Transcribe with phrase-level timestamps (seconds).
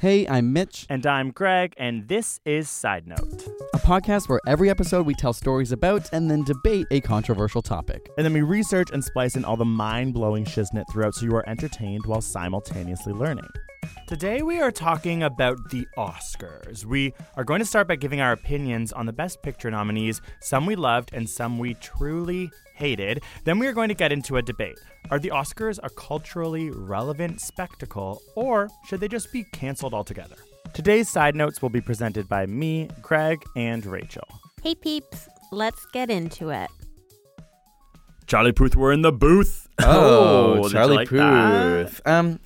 [0.00, 3.48] Hey, I'm Mitch, And I'm Greg, and this is Side Note.
[3.74, 8.08] a podcast where every episode we tell stories about and then debate a controversial topic.
[8.16, 11.34] And then we research and splice in all the mind blowing shiznit throughout so you
[11.34, 13.48] are entertained while simultaneously learning.
[14.06, 16.84] Today we are talking about the Oscars.
[16.84, 20.64] We are going to start by giving our opinions on the Best Picture nominees, some
[20.64, 23.22] we loved and some we truly hated.
[23.44, 24.78] Then we are going to get into a debate.
[25.10, 30.36] Are the Oscars a culturally relevant spectacle, or should they just be canceled altogether?
[30.72, 34.26] Today's side notes will be presented by me, Greg, and Rachel.
[34.62, 36.70] Hey peeps, let's get into it.
[38.26, 39.68] Charlie Puth were in the booth.
[39.80, 41.86] Oh, oh did Charlie like that?
[41.86, 42.06] Puth.
[42.06, 42.40] Um,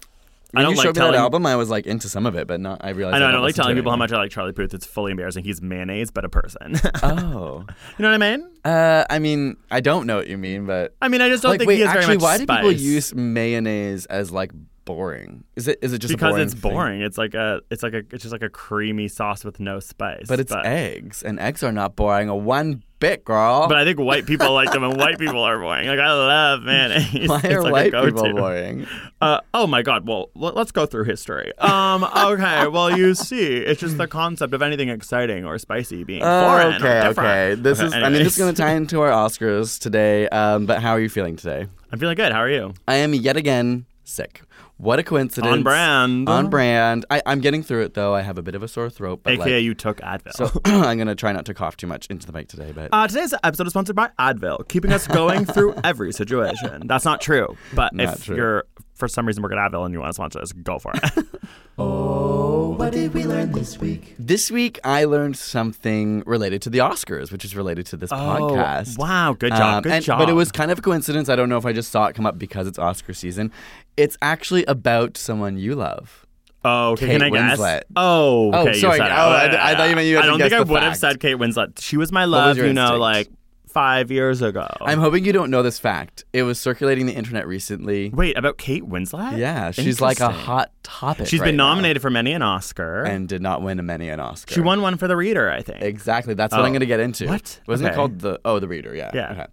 [0.55, 2.08] Um, I when don't you like showed me telling- that album, I was like into
[2.08, 2.81] some of it, but not.
[2.84, 4.31] I realized I know I don't like listen to telling people how much I like
[4.31, 4.75] Charlie Puth.
[4.75, 5.44] It's fully embarrassing.
[5.44, 6.75] He's mayonnaise, but a person.
[7.03, 7.64] Oh,
[7.98, 8.50] you know what I mean?
[8.64, 11.50] uh, I mean, I don't know what you mean, but I mean, I just don't
[11.53, 14.53] like, think wait, he has actually, very much why do people use mayonnaise as like
[14.84, 15.44] boring?
[15.56, 16.72] Is it is it just because boring it's thing?
[16.72, 17.00] boring.
[17.03, 20.27] It's like a, it's like a, it's just like a creamy sauce with no spice.
[20.28, 23.69] But it's eggs, and eggs are not boring a one bit, girl.
[23.69, 25.87] But I think white people like them, and white people are boring.
[25.89, 27.29] Like I love mayonnaise.
[27.29, 28.87] why are like white people boring?
[29.21, 30.07] Uh, oh my god.
[30.07, 31.53] Well, let's go through history.
[31.59, 32.05] Um.
[32.05, 32.67] Okay.
[32.69, 36.73] well, you see, it's just the concept of anything exciting or spicy being Oh, foreign.
[36.83, 37.55] or okay, okay.
[37.55, 37.93] This Okay, is.
[37.93, 40.29] I mean, this is going to tie into our Oscars today.
[40.29, 41.67] Um, but how are you feeling today?
[41.93, 42.33] I'm feeling good.
[42.33, 42.73] How are you?
[42.89, 44.43] I am yet again sick.
[44.82, 45.53] What a coincidence!
[45.53, 46.28] On brand.
[46.28, 47.06] On brand.
[47.09, 48.16] I, I'm getting through it though.
[48.16, 50.32] I have a bit of a sore throat, but AKA, like, you took Advil.
[50.32, 52.72] so I'm gonna try not to cough too much into the mic today.
[52.75, 56.88] But Uh, today's episode is sponsored by Advil, keeping us going through every situation.
[56.88, 58.34] That's not true, but Not if true.
[58.37, 60.92] you're for some reason we're gonna Advil and you want to sponsor us, go for
[60.94, 61.26] it.
[61.78, 66.78] Oh, what did we learn this week This week I learned something related to the
[66.78, 68.97] Oscars, which is related to this podcast.
[68.98, 70.19] Oh, wow, good job, Um, good and- job.
[70.19, 71.28] But it was kind of a coincidence.
[71.30, 73.50] I don't know if I just saw it come up because it's Oscar season.
[73.97, 76.26] It's actually about someone you love.
[76.64, 77.06] Oh, okay.
[77.06, 77.59] Kate Can I guess?
[77.59, 77.82] Winslet.
[77.97, 78.74] Oh, Oh, okay.
[78.74, 78.98] you sorry.
[78.98, 79.12] said it.
[79.12, 80.82] Oh, I- I thought you meant you had I don't guess think I the would
[80.82, 81.80] have said Kate Winslet.
[81.80, 83.00] She was my was love, your you know, instinct?
[83.00, 83.28] like
[83.72, 84.66] five years ago.
[84.81, 86.25] I'm hoping you don't know this fact.
[86.33, 88.10] It was circulating the internet recently.
[88.10, 89.38] Wait, about Kate Winslet?
[89.38, 91.27] Yeah, she's like a hot topic.
[91.27, 93.03] She's right been now nominated for many an Oscar.
[93.05, 94.55] and did not win a many an Oscar.
[94.55, 95.83] she won one for The Reader, I think.
[95.83, 96.34] Exactly.
[96.34, 96.65] That's what Oh.
[96.65, 97.27] I'm going to get into.
[97.27, 97.60] What?
[97.66, 97.94] Wasn't Okay.
[97.94, 98.41] it called the?
[98.44, 98.94] Oh, the Reader.
[98.94, 99.10] Yeah.
[99.15, 99.33] Yeah.
[99.33, 99.47] Okay.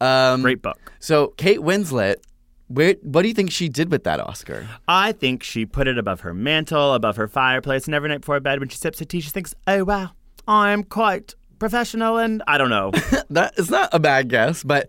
[0.00, 0.92] Um, Great book.
[0.98, 2.16] So Kate Winslet,
[2.68, 2.94] where?
[3.02, 4.66] What do you think she did with that Oscar?
[4.88, 8.38] I think she put it above her mantle, above her fireplace, and every night before
[8.40, 10.10] bed when she sips her tea, she thinks, oh, wow,
[10.48, 12.92] I'm quite professional and I don't know.
[13.30, 14.88] that is not a bad guess, but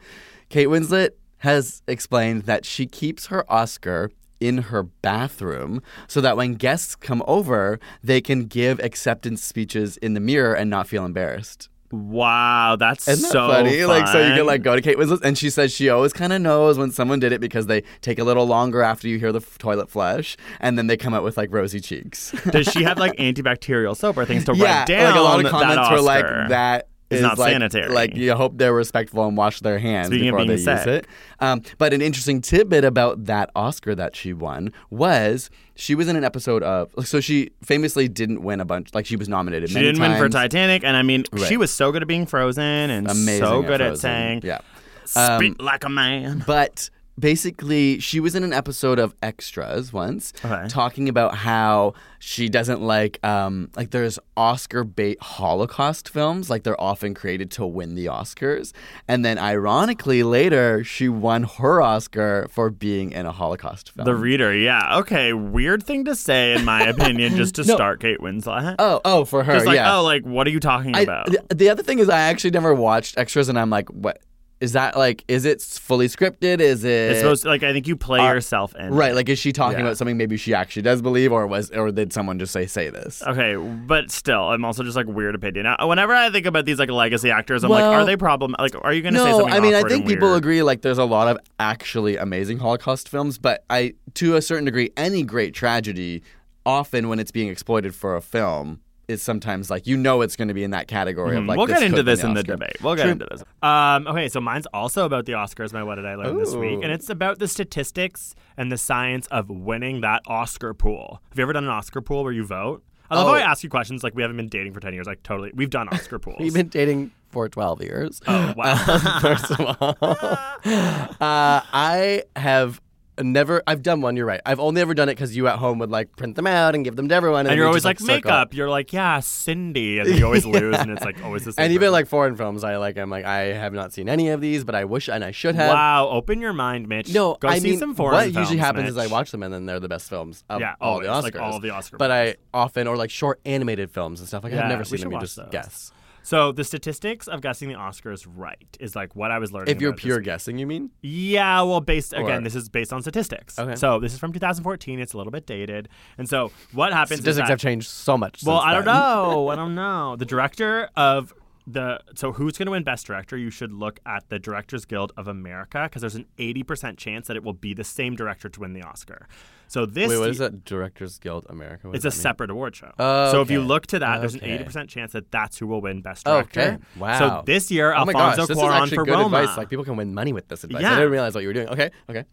[0.49, 6.55] Kate Winslet has explained that she keeps her Oscar in her bathroom so that when
[6.55, 11.69] guests come over, they can give acceptance speeches in the mirror and not feel embarrassed.
[11.91, 13.85] Wow, that's Isn't that so funny?
[13.85, 16.33] Like, so you can like go to Kate Winslet, and she says she always kind
[16.33, 19.31] of knows when someone did it because they take a little longer after you hear
[19.31, 22.33] the f- toilet flush, and then they come out with like rosy cheeks.
[22.51, 25.11] Does she have like antibacterial soap or things to yeah, write down?
[25.11, 26.89] like a lot of comments were like that.
[27.09, 27.93] Is is not like, sanitary.
[27.93, 31.07] Like you hope they're respectful and wash their hands Speaking of before they use it.
[31.39, 36.15] Um, but an interesting tidbit about that Oscar that she won was she was in
[36.15, 36.89] an episode of.
[37.05, 38.93] So she famously didn't win a bunch.
[38.93, 39.69] Like she was nominated.
[39.69, 40.27] She didn't win for.
[40.29, 41.47] Titanic, and I mean, Right.
[41.47, 44.01] she was so good at being frozen and Amazing so at good at Frozen.
[44.01, 44.59] saying, Yeah.
[45.05, 46.89] "Speak like a man." But
[47.19, 50.67] basically she was in an episode of Extras once, Okay.
[50.69, 56.79] talking about how she doesn't like um like there's Oscar bait Holocaust films, like they're
[56.79, 58.71] often created to win the Oscars,
[59.07, 64.05] and then ironically later she won her Oscar for being in a Holocaust film.
[64.05, 64.97] The reader, yeah.
[64.99, 67.75] Okay, weird thing to say, in my opinion, just to No.
[67.75, 68.75] start Kate Winslet.
[68.79, 69.97] oh, oh, for her, Just like, yeah.
[69.97, 71.25] oh, like, what are you talking I, about?
[71.27, 74.21] the, the other thing is I actually never watched Extras, and I'm like, what
[74.59, 75.23] is that like?
[75.27, 76.59] Is it fully scripted?
[76.59, 76.89] Is it?
[77.11, 78.93] it's supposed to, like, I think you play Uh, yourself in.
[78.93, 79.85] Right, like is she talking Yeah.
[79.85, 82.89] about something maybe she actually does believe, or was, or did someone just say say
[82.89, 83.21] this?
[83.25, 85.67] Okay, but still, I'm also just like weird opinion.
[85.81, 88.55] Whenever I think about these like legacy actors, I'm like, are they problem?
[88.59, 89.55] Like, are you going to say something No.
[89.55, 90.39] I mean I think people weird?
[90.39, 90.63] agree.
[90.63, 94.89] Like, there's a lot of actually amazing Holocaust films, but I, to a certain degree,
[94.97, 96.23] any great tragedy,
[96.65, 100.49] often when it's being exploited for a film, is sometimes like you know it's going
[100.49, 101.47] to be in that category of Mhm.
[101.47, 101.57] like.
[101.57, 102.75] we'll this get into could win this in the debate.
[102.81, 103.11] We'll get True.
[103.11, 103.43] into this.
[103.61, 105.71] Um, okay, so mine's also about the Oscars.
[105.71, 106.79] My what did I learn this week?
[106.83, 111.21] And it's about the statistics and the science of winning that Oscar pool.
[111.29, 112.83] Have you ever done an Oscar pool where you vote?
[113.09, 113.37] I love how Oh.
[113.37, 115.07] I ask you questions like we haven't been dating for ten years.
[115.07, 116.37] Like totally, we've done Oscar pools.
[116.39, 118.19] We've been dating for 12 years.
[118.27, 118.75] oh wow.
[119.21, 122.81] First of all, uh, I have
[123.21, 123.61] never.
[123.67, 124.15] I've done one.
[124.15, 124.41] You're right.
[124.45, 126.83] I've only ever done it because you at home would like print them out and
[126.83, 128.15] give them to everyone, and, and you're always just, like circle.
[128.31, 128.53] makeup.
[128.53, 131.65] You're like yeah, Cindy, and you always lose, and it's like always the same.
[131.65, 132.97] And even like foreign films, I like.
[132.97, 135.55] I'm like, I have not seen any of these, but I wish and I should
[135.55, 135.69] have.
[135.69, 137.13] wow, open your mind, Mitch.
[137.13, 138.35] No, go I see mean, some foreign films.
[138.35, 140.59] what usually films, happens is I watch them and then they're the best films of
[140.61, 141.23] Yeah, all the Oscars.
[141.23, 141.97] like all the Oscars.
[141.97, 142.11] But.
[142.11, 144.43] I often, or like short animated films and stuff.
[144.43, 145.11] Like Yeah, I've never seen them.
[145.11, 145.49] You just those.
[145.51, 145.91] guess.
[146.27, 149.73] So the statistics of guessing the Oscars right is like what I was learning.
[149.73, 150.89] If you're pure guessing, you mean?
[151.01, 153.57] Yeah, well, based Or- again, this is based on statistics.
[153.57, 153.75] Okay.
[153.75, 154.99] So this is from 2014.
[154.99, 155.87] It's a little bit dated,
[156.17, 157.19] and so what happens?
[157.19, 158.43] is Statistics that, have changed so much.
[158.43, 158.93] Well, I don't then.
[158.93, 159.47] know.
[159.51, 160.17] I don't know.
[160.17, 161.33] The director of
[161.65, 163.37] the so who's going to win Best Director?
[163.37, 167.37] You should look at the Directors Guild of America because there's an 80% chance that
[167.37, 169.29] it will be the same director to win the Oscar.
[169.69, 170.63] So this Wait, what is that?
[170.65, 171.87] Directors Guild America?
[171.87, 172.11] What It's a mean?
[172.13, 172.91] separate award show.
[172.97, 175.81] Oh, So if you look to that, there's an 80% chance that that's who will
[175.81, 176.59] win Best Director.
[176.61, 176.77] Okay.
[176.97, 177.19] Wow.
[177.19, 179.37] So this year, Oh my gosh, Alfonso this is Cuarón actually for good Roma.
[179.37, 179.57] advice.
[179.57, 180.81] Like people can win money with this advice.
[180.81, 180.93] Yeah.
[180.93, 181.69] I didn't realize what you were doing.
[181.69, 182.23] Okay, okay.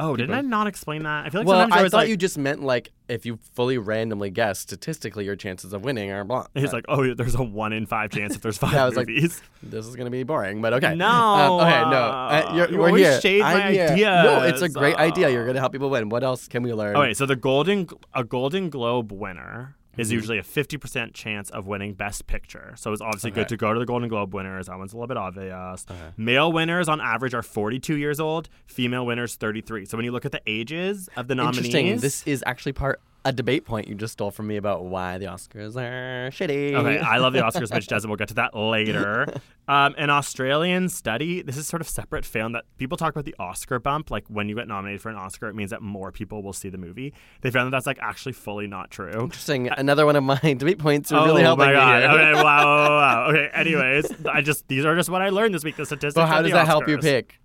[0.00, 1.26] Oh, didn't I not explain that?
[1.26, 3.38] I feel like well, sometimes I was thought like, you just meant like if you
[3.54, 6.46] fully randomly guess, statistically your chances of winning are blah.
[6.54, 8.96] He's like, oh, there's a one in five chance if there's five Yeah, I was
[8.96, 9.42] like, movies.
[9.62, 10.94] this is gonna be boring, but okay.
[10.94, 11.96] No, Um, okay, no.
[11.96, 13.20] uh, Uh, you're, you we're always here.
[13.20, 13.96] shade my I'm here.
[13.96, 15.28] No, it's a great idea.
[15.30, 16.08] You're Uh, gonna help people win.
[16.08, 16.96] What else can we learn?
[16.96, 20.14] Okay, so the golden a Golden Globe winner is Mm-hmm.
[20.14, 22.74] usually a 50% chance of winning Best Picture.
[22.76, 24.66] So it's obviously good to go to the Golden Globe winners.
[24.66, 25.84] That one's a little bit obvious.
[26.16, 28.48] Male winners on average are 42 years old.
[28.66, 29.86] Female winners 33.
[29.86, 31.98] So when you look at the ages of the nominees, Interesting.
[31.98, 35.26] This is actually part a debate point you just stole from me about why the
[35.26, 36.74] Oscars are shitty.
[36.74, 38.08] Okay, I love the Oscars, Mitch doesn't.
[38.08, 39.26] We'll get to that later.
[39.68, 43.34] Um, an Australian study, this is sort of separate, found that people talk about the
[43.38, 44.10] Oscar bump.
[44.10, 46.70] Like when you get nominated for an Oscar, it means that more people will see
[46.70, 47.12] the movie.
[47.42, 49.12] They found that that's like actually fully not true.
[49.12, 49.68] Interesting.
[49.68, 52.02] Another one of my debate points are really oh helping my god!
[52.02, 53.26] Okay, wow, wow, wow.
[53.30, 55.76] Okay, anyways, I just these are just what I learned this week.
[55.76, 56.14] The statistics.
[56.14, 57.39] So how does that help you pick?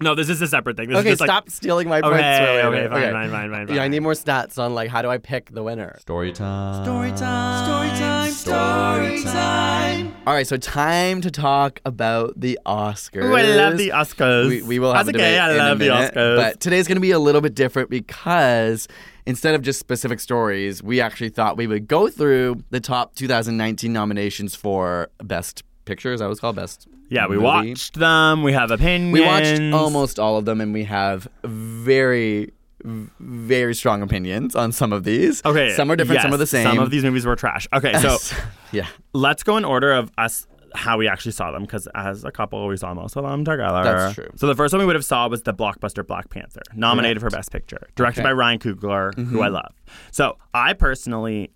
[0.00, 0.88] No, this is a separate thing.
[0.88, 2.16] This Okay, is just stop stealing my points.
[2.16, 3.12] Okay, Wait, wait, okay, wait.
[3.12, 5.50] fine, fine, fine, fine, Yeah, I need more stats on like how do I pick
[5.52, 5.96] the winner.
[6.00, 6.82] Story time.
[6.84, 7.64] Story time.
[7.64, 8.32] Story time.
[8.32, 10.14] Story time.
[10.26, 13.24] All right, so time to talk about the Oscars.
[13.30, 14.48] Ooh, I love the Oscars.
[14.48, 16.36] We, we will have As a a debate gay, I in love a the Oscars.
[16.36, 18.88] But today's going to be a little bit different because
[19.26, 23.92] instead of just specific stories, we actually thought we would go through the top 2019
[23.92, 26.12] nominations for Best Picture.
[26.12, 26.56] Is that what it's called?
[26.56, 26.86] Best.
[27.08, 27.44] yeah, we movie?
[27.44, 28.42] watched them.
[28.42, 29.12] We have opinions.
[29.12, 32.52] We watched almost all of them, and we have very,
[32.84, 35.44] very strong opinions on some of these.
[35.44, 36.64] Okay, some are different, some yes, are the same.
[36.66, 37.66] Some of these movies were trash.
[37.72, 38.16] Okay, so
[38.72, 42.30] yeah, let's go in order of us how we actually saw them because as a
[42.30, 43.82] couple we saw most of them together.
[43.84, 44.28] That's true.
[44.36, 47.28] So the first one we would have saw was the blockbuster Black Panther, nominated for
[47.28, 48.28] Best Picture, directed Okay.
[48.28, 48.36] Mm-hmm.
[48.36, 49.74] by Ryan Coogler, who I love.
[50.12, 51.50] So I personally.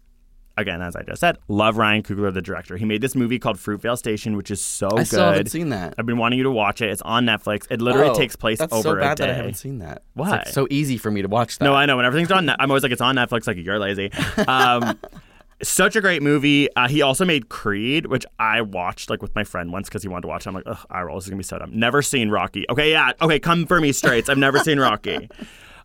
[0.59, 2.79] Again, as I just said, love Ryan Coogler, the director.
[2.79, 4.95] He made this movie called Fruitvale Station, which is so good.
[4.99, 5.07] I good.
[5.09, 5.95] still haven't seen that.
[5.99, 6.89] I've been wanting you to watch it.
[6.91, 7.67] It's on Netflix.
[7.71, 9.27] It literally Oh, takes place that's over so bad a day.
[9.27, 9.99] that I haven't seen that.
[9.99, 10.31] It's, Why?
[10.31, 11.65] like, so easy for me to watch that.
[11.67, 11.97] No, I know.
[11.99, 13.47] When everything's on, I'm always like, it's on Netflix.
[13.47, 14.11] Like you're lazy.
[14.49, 14.99] Um,
[15.63, 16.75] such a great movie.
[16.75, 20.09] Uh, he also made Creed, which I watched like with my friend once because he
[20.09, 20.47] wanted to watch.
[20.47, 20.49] it.
[20.49, 21.17] I'm like, ugh, I roll.
[21.19, 21.71] This is gonna be so dumb.
[21.79, 22.65] Never seen Rocky.
[22.71, 23.13] Okay, yeah.
[23.21, 24.31] Okay, come for me, straights.
[24.31, 25.29] I've never seen Rocky.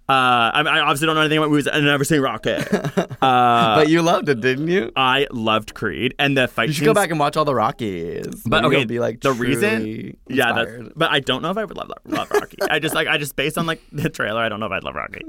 [0.10, 1.68] Uh, I, I obviously don't know anything about movies.
[1.68, 2.56] I've never seen Rocky.
[3.22, 4.92] Uh, but you loved it, didn't you?
[4.96, 6.70] I loved Creed and the fight.
[6.70, 8.26] You should scenes- go back and watch all the Rockies.
[8.48, 11.78] But okay, be like the reason, yeah, that's, but I don't know if I would
[11.78, 12.58] love, love Rocky.
[12.68, 14.84] I just like I just based on like the trailer, I don't know if I'd
[14.84, 15.22] love Rocky.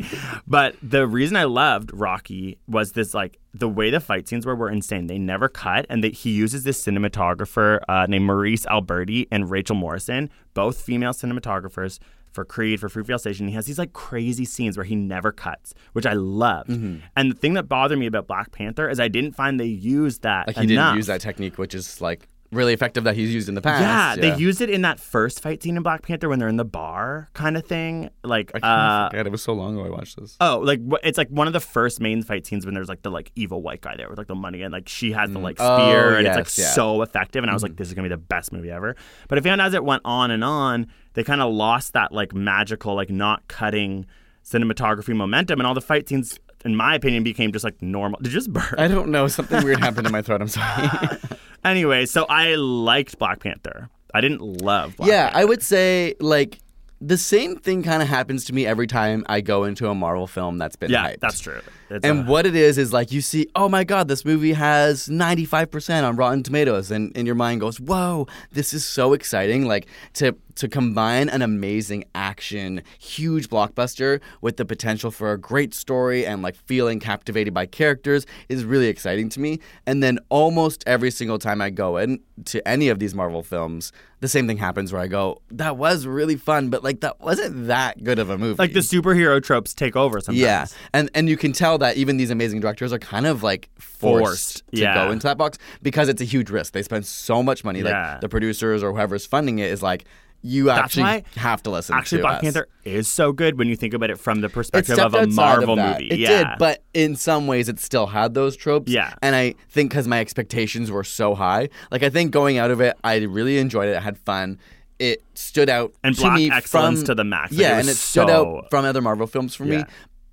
[0.46, 4.56] But the reason I loved Rocky was this like the way the fight scenes were
[4.56, 5.06] were insane.
[5.06, 9.76] They never cut, and that he uses this cinematographer uh, named Maryse Alberti and Rachel
[9.76, 11.98] Morrison, both female cinematographers.
[12.32, 13.48] For Creed, for Fruitvale Station.
[13.48, 16.70] He has these like crazy scenes where he never cuts, which I loved.
[16.70, 16.98] Mm-hmm.
[17.16, 20.22] And the thing that bothered me about Black Panther is I didn't find they used
[20.22, 20.46] that.
[20.46, 20.90] Like he enough.
[20.90, 24.18] didn't use that technique, which is like really effective that he's used in the past.
[24.18, 26.56] Yeah, they used it in that first fight scene in Black Panther when they're in
[26.56, 28.10] the bar kind of thing.
[28.22, 29.26] Like, I uh, forget.
[29.26, 30.36] It was so long ago I watched this.
[30.40, 33.10] oh, like it's like one of the first main fight scenes when there's like the
[33.10, 35.56] like evil white guy there with like the money and like she has the like
[35.56, 36.72] spear Oh, and it's like yeah.
[36.72, 38.96] so effective and I was like this is gonna be the best movie ever.
[39.28, 42.34] But I found as it went on and on, they kind of lost that like
[42.34, 44.06] magical like not cutting
[44.44, 46.38] cinematography momentum and all the fight scenes.
[46.64, 48.20] In my opinion, became just like normal.
[48.22, 48.74] Did you just burp?
[48.78, 49.26] I don't know.
[49.28, 50.40] Something weird happened in my throat.
[50.40, 50.88] I'm sorry.
[51.64, 53.88] Anyway, so I liked Black Panther.
[54.12, 55.38] I didn't love Black yeah, Panther.
[55.38, 56.58] I would say like
[57.00, 60.26] the same thing kind of happens to me every time I go into a Marvel
[60.26, 61.20] film that's been yeah, hyped.
[61.20, 61.60] that's true.
[61.96, 64.52] It's And a- what it is is like you see, oh my god, this movie
[64.54, 69.66] has 95% on Rotten Tomatoes, and, and your mind goes, whoa, this is so exciting.
[69.66, 75.72] Like to to combine an amazing action, huge blockbuster with the potential for a great
[75.72, 79.60] story and like feeling captivated by characters is really exciting to me.
[79.86, 83.92] And then almost every single time I go in to any of these Marvel films,
[84.20, 87.68] the same thing happens where I go, that was really fun, but like that wasn't
[87.68, 88.56] that good of a movie.
[88.58, 90.38] like the superhero tropes take over sometimes.
[90.42, 93.68] Yeah, and and you can tell that even these amazing directors are kind of like
[93.78, 94.94] forced, Forced, to yeah.
[94.94, 96.72] go into that box because it's a huge risk.
[96.72, 97.80] They spend so much money.
[97.80, 98.12] Yeah.
[98.12, 100.04] Like the producers or whoever's funding it is like,
[100.44, 101.94] you That's actually why- have to listen.
[101.94, 102.40] Actually, to Black us.
[102.42, 105.78] Panther is so good when you think about it from the perspective of a Marvel
[105.78, 106.08] of movie.
[106.08, 106.28] It yeah.
[106.38, 108.90] did, but in some ways, it still had those tropes.
[108.90, 109.14] Yeah.
[109.22, 112.80] and I think because my expectations were so high, like I think going out of
[112.80, 113.96] it, I really enjoyed it.
[113.96, 114.58] I had fun.
[114.98, 117.52] It stood out And to Black me excellence from, to the max.
[117.52, 119.78] Like, Yeah, it and it stood so- out from other Marvel films for Yeah.
[119.78, 119.84] me.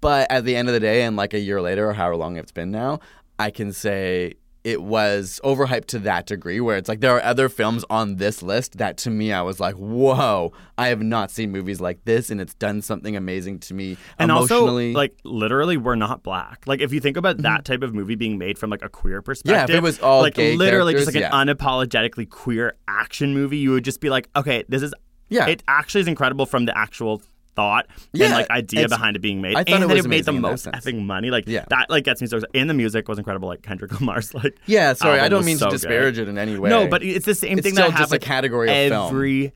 [0.02, 2.38] But at the end of the day, and like a year later, or however long
[2.38, 3.00] it's been now,
[3.38, 7.48] I can say it was overhyped to that degree where it's like there are other
[7.48, 11.52] films on this list that to me I was like, whoa, I have not seen
[11.52, 14.90] movies like this, and it's done something amazing to me and emotionally.
[14.90, 14.96] Mm-hmm.
[14.96, 16.68] also, like literally, we're not black.
[16.68, 19.22] Like, if you think about that type of movie being made from like a queer
[19.22, 23.72] perspective, Yeah, it was all like literally just like an unapologetically queer action movie, you
[23.72, 24.94] would just be like, okay, this is
[25.30, 25.48] Yeah.
[25.48, 27.22] It actually is incredible from the actual
[27.60, 30.06] thought Yeah, and like idea behind it being made, I thought and it that was
[30.06, 31.30] it made the amazing in that most effing money.
[31.30, 31.66] Like Yeah.
[31.70, 32.38] that, like gets me so.
[32.38, 32.56] excited.
[32.60, 33.48] And the music was incredible.
[33.50, 35.82] Like Kendrick Lamar's like yeah, sorry, I don't mean so to good.
[35.82, 36.70] disparage it in any way.
[36.70, 39.08] No, but it's the same It's thing that just a category of film.
[39.08, 39.54] every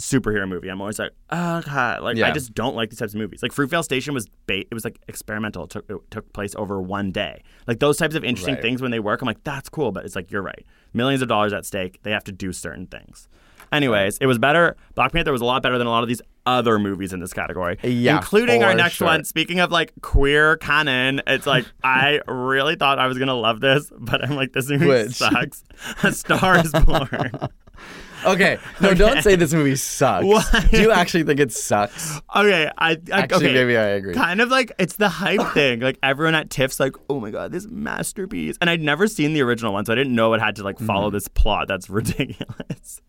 [0.00, 0.68] superhero movie.
[0.68, 3.42] I'm always like, oh god, like I just don't like these types of movies.
[3.42, 5.64] Like Fruitvale Station was ba- it was like experimental.
[5.64, 7.42] It took it took place over one day.
[7.66, 8.62] Like those types of interesting Right.
[8.62, 9.92] things when they work, I'm like, that's cool.
[9.92, 12.00] But it's like you're right, millions of dollars at stake.
[12.02, 13.28] They have to do certain things.
[13.72, 14.74] Anyways, it was better.
[14.96, 17.32] Black Panther was a lot better than a lot of these other movies in this
[17.32, 19.06] category, Yeah, including our next sure.
[19.06, 19.24] one.
[19.24, 23.90] Speaking of like queer canon, it's like I really thought I was gonna love this,
[23.98, 25.12] but I'm like, this movie Which?
[25.12, 25.62] sucks.
[26.02, 27.32] A Star is Born.
[28.24, 30.24] okay, no, don't say this movie sucks.
[30.26, 30.66] Why?
[30.70, 32.20] Do you actually think it sucks?
[32.34, 33.54] Okay, I, I Actually, okay.
[33.54, 34.14] maybe I agree.
[34.14, 35.80] Kind of like it's the hype thing.
[35.80, 38.56] Like everyone at TIFF's like, oh my god, this masterpiece.
[38.60, 40.78] And I'd never seen the original one, so I didn't know it had to like
[40.78, 41.14] follow Mm-hmm.
[41.16, 41.68] this plot.
[41.68, 43.00] That's ridiculous.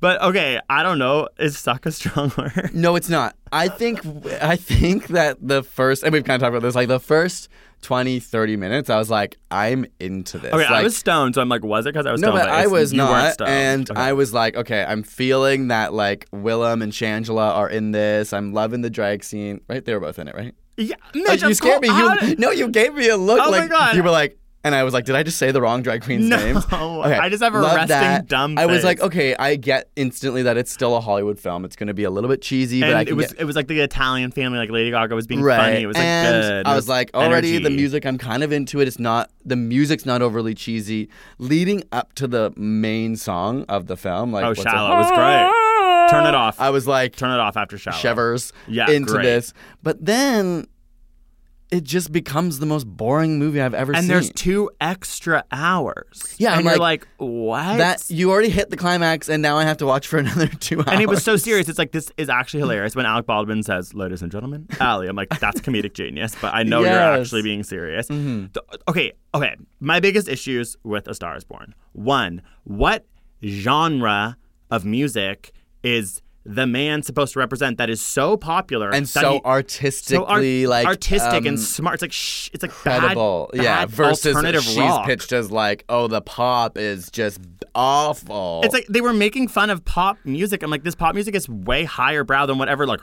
[0.00, 1.28] But okay, I don't know.
[1.38, 2.70] Is suck a strong word?
[2.74, 3.36] No, it's not.
[3.52, 4.00] I think
[4.42, 7.48] I think that the first and we've kind of talked about this like the first
[7.82, 10.52] 20 30 minutes I was like I'm into this.
[10.52, 12.40] Okay, I was stoned, so I'm like, was it because I was no, stoned?
[12.44, 13.40] but I was stoned.
[13.42, 14.00] and Okay.
[14.00, 18.32] I was like, okay, I'm feeling that like Willam and Shangela are in this.
[18.32, 19.60] I'm loving the drag scene.
[19.68, 20.54] Right, they were both in it, right?
[20.76, 21.88] yeah, Mitch, you scared me.
[21.88, 23.38] You no, you gave me a look.
[23.40, 23.94] Oh my God.
[23.94, 26.28] You were like, and I was like, did I just say the wrong drag queen's
[26.28, 26.54] name?
[26.54, 27.20] No, names?
[27.20, 28.26] I just have a resting that.
[28.26, 31.64] dumb I was like, okay, I get instantly that it's still a Hollywood film.
[31.64, 33.44] It's going to be a little bit cheesy, but and I it was get, it
[33.44, 35.56] was like the Italian family, like Lady Gaga was being right.
[35.58, 35.82] funny.
[35.82, 36.66] It was like and good.
[36.66, 38.04] I was like, already the music.
[38.06, 38.88] I'm kind of into it.
[38.88, 41.08] It's not the music's not overly cheesy.
[41.38, 45.10] Leading up to the main song of the film, like Oh, what's it- shallow was
[45.10, 46.10] great.
[46.10, 46.60] Turn it off.
[46.60, 47.96] I was like, Turn it off after shallow.
[47.96, 49.22] shivers Yeah, into great.
[49.24, 49.52] this,
[49.82, 50.66] but then
[51.74, 54.10] it just becomes the most boring movie I've ever and seen.
[54.10, 56.34] And there's two extra hours.
[56.38, 57.78] Yeah, and I'm you're like, like, what?
[57.78, 60.78] that you already hit the climax, and now I have to watch for another two
[60.78, 60.88] hours.
[60.88, 61.68] and it was so serious.
[61.68, 65.16] It's like this is actually hilarious when Alec Baldwin says, "Ladies and gentlemen, Ali." I'm
[65.16, 67.20] like, that's comedic genius, but I know you're Mm-hmm.
[67.22, 68.06] actually being serious.
[68.08, 68.48] Th-
[68.88, 69.56] Okay, okay.
[69.80, 71.74] My biggest issues with A Star Is Born.
[71.92, 73.04] One, what
[73.44, 74.36] genre
[74.70, 75.52] of music
[75.82, 80.68] is the man supposed to represent that is so popular and so he- artistically so
[80.70, 81.94] like artistic um, and smart.
[81.94, 83.50] It's like shh, it's like credible.
[83.52, 85.06] Bad, yeah, bad versus alternative she's rock.
[85.06, 87.40] pitched as like, oh, the pop is just
[87.74, 88.60] awful.
[88.62, 90.62] It's like they were making fun of pop music.
[90.62, 93.00] I'm like, this pop music is way higher brow than whatever like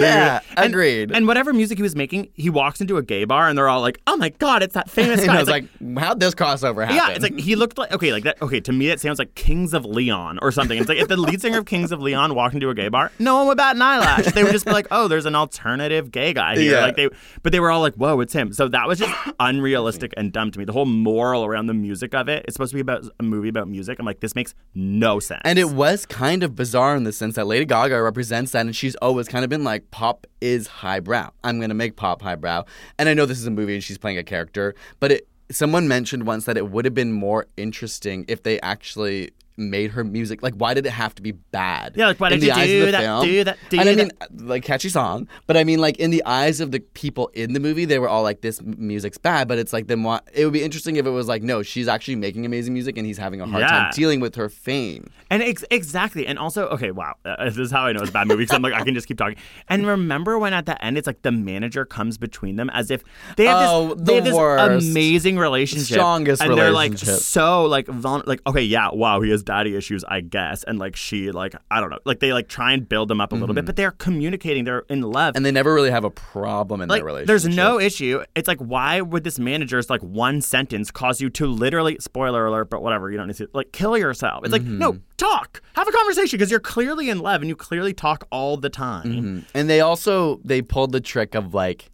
[0.00, 1.12] Yeah, and, agreed.
[1.12, 3.82] And whatever music he was making, he walks into a gay bar and they're all
[3.82, 5.64] like, "Oh my god, it's that famous guy." I was like,
[5.98, 6.96] how'd this crossover happen?
[6.96, 8.40] yeah, it's like he looked like okay, like that.
[8.40, 10.78] Okay, to me, it sounds like Kings of Leon or something.
[10.78, 12.88] It's like if the lead singer of Kings of Leon on walking to a gay
[12.88, 14.26] bar, no one would bat an eyelash.
[14.32, 16.80] They would just be like, "Oh, there's an alternative gay guy here." Yeah.
[16.80, 17.08] Like they,
[17.42, 20.50] but they were all like, "Whoa, it's him." So that was just unrealistic and dumb
[20.50, 20.64] to me.
[20.64, 22.44] The whole moral around the music of it.
[22.46, 23.98] It's supposed to be about a movie about music.
[23.98, 25.42] I'm like, this makes no sense.
[25.44, 28.74] And it was kind of bizarre in the sense that Lady Gaga represents that, and
[28.74, 31.30] she's always kind of been like, pop is highbrow.
[31.44, 32.64] I'm going to make pop highbrow.
[32.98, 35.88] And I know this is a movie and she's playing a character, but it, someone
[35.88, 40.42] mentioned once that it would have been more interesting if they actually made her music
[40.42, 42.90] like why did it have to be bad Yeah, like, why in did you do
[42.92, 43.24] that, film?
[43.24, 44.30] do that, do and I that?
[44.32, 47.52] mean like catchy song but I mean like in the eyes of the people in
[47.52, 50.44] the movie they were all like this music's bad but it's like then why it
[50.44, 53.18] would be interesting if it was like no she's actually making amazing music and he's
[53.18, 53.68] having a hard Yeah.
[53.68, 56.26] time dealing with her fame And ex- exactly.
[56.26, 57.14] And also, okay, wow.
[57.24, 58.92] Uh, this is how I know it's a bad movie because I'm like, I can
[58.92, 59.36] just keep talking.
[59.68, 63.02] And remember when at the end, it's like the manager comes between them as if
[63.38, 64.90] they have Oh, this, they the have this worst.
[64.90, 65.94] amazing relationship.
[65.96, 67.20] Strongest and they're like relationship.
[67.22, 70.64] so like, vul- like, okay, yeah, wow, he has daddy issues, I guess.
[70.64, 71.98] And like, she, like, I don't know.
[72.04, 74.64] Like, they like try and build them up a little bit, but they're communicating.
[74.64, 75.12] They're in love.
[75.32, 75.36] Mm-hmm.
[75.36, 78.22] and they never really have a problem in like their relationship there's no issue.
[78.34, 82.70] It's like why would this manager's like one sentence cause you to literally spoiler alert,
[82.70, 84.44] but whatever you don't need to like kill yourself.
[84.44, 84.78] It's like Mm-hmm.
[84.78, 88.56] no talk, have a conversation because you're clearly in love and you clearly talk all
[88.56, 89.04] the time.
[89.04, 89.38] Mm-hmm.
[89.54, 91.90] And they also they pulled the trick of like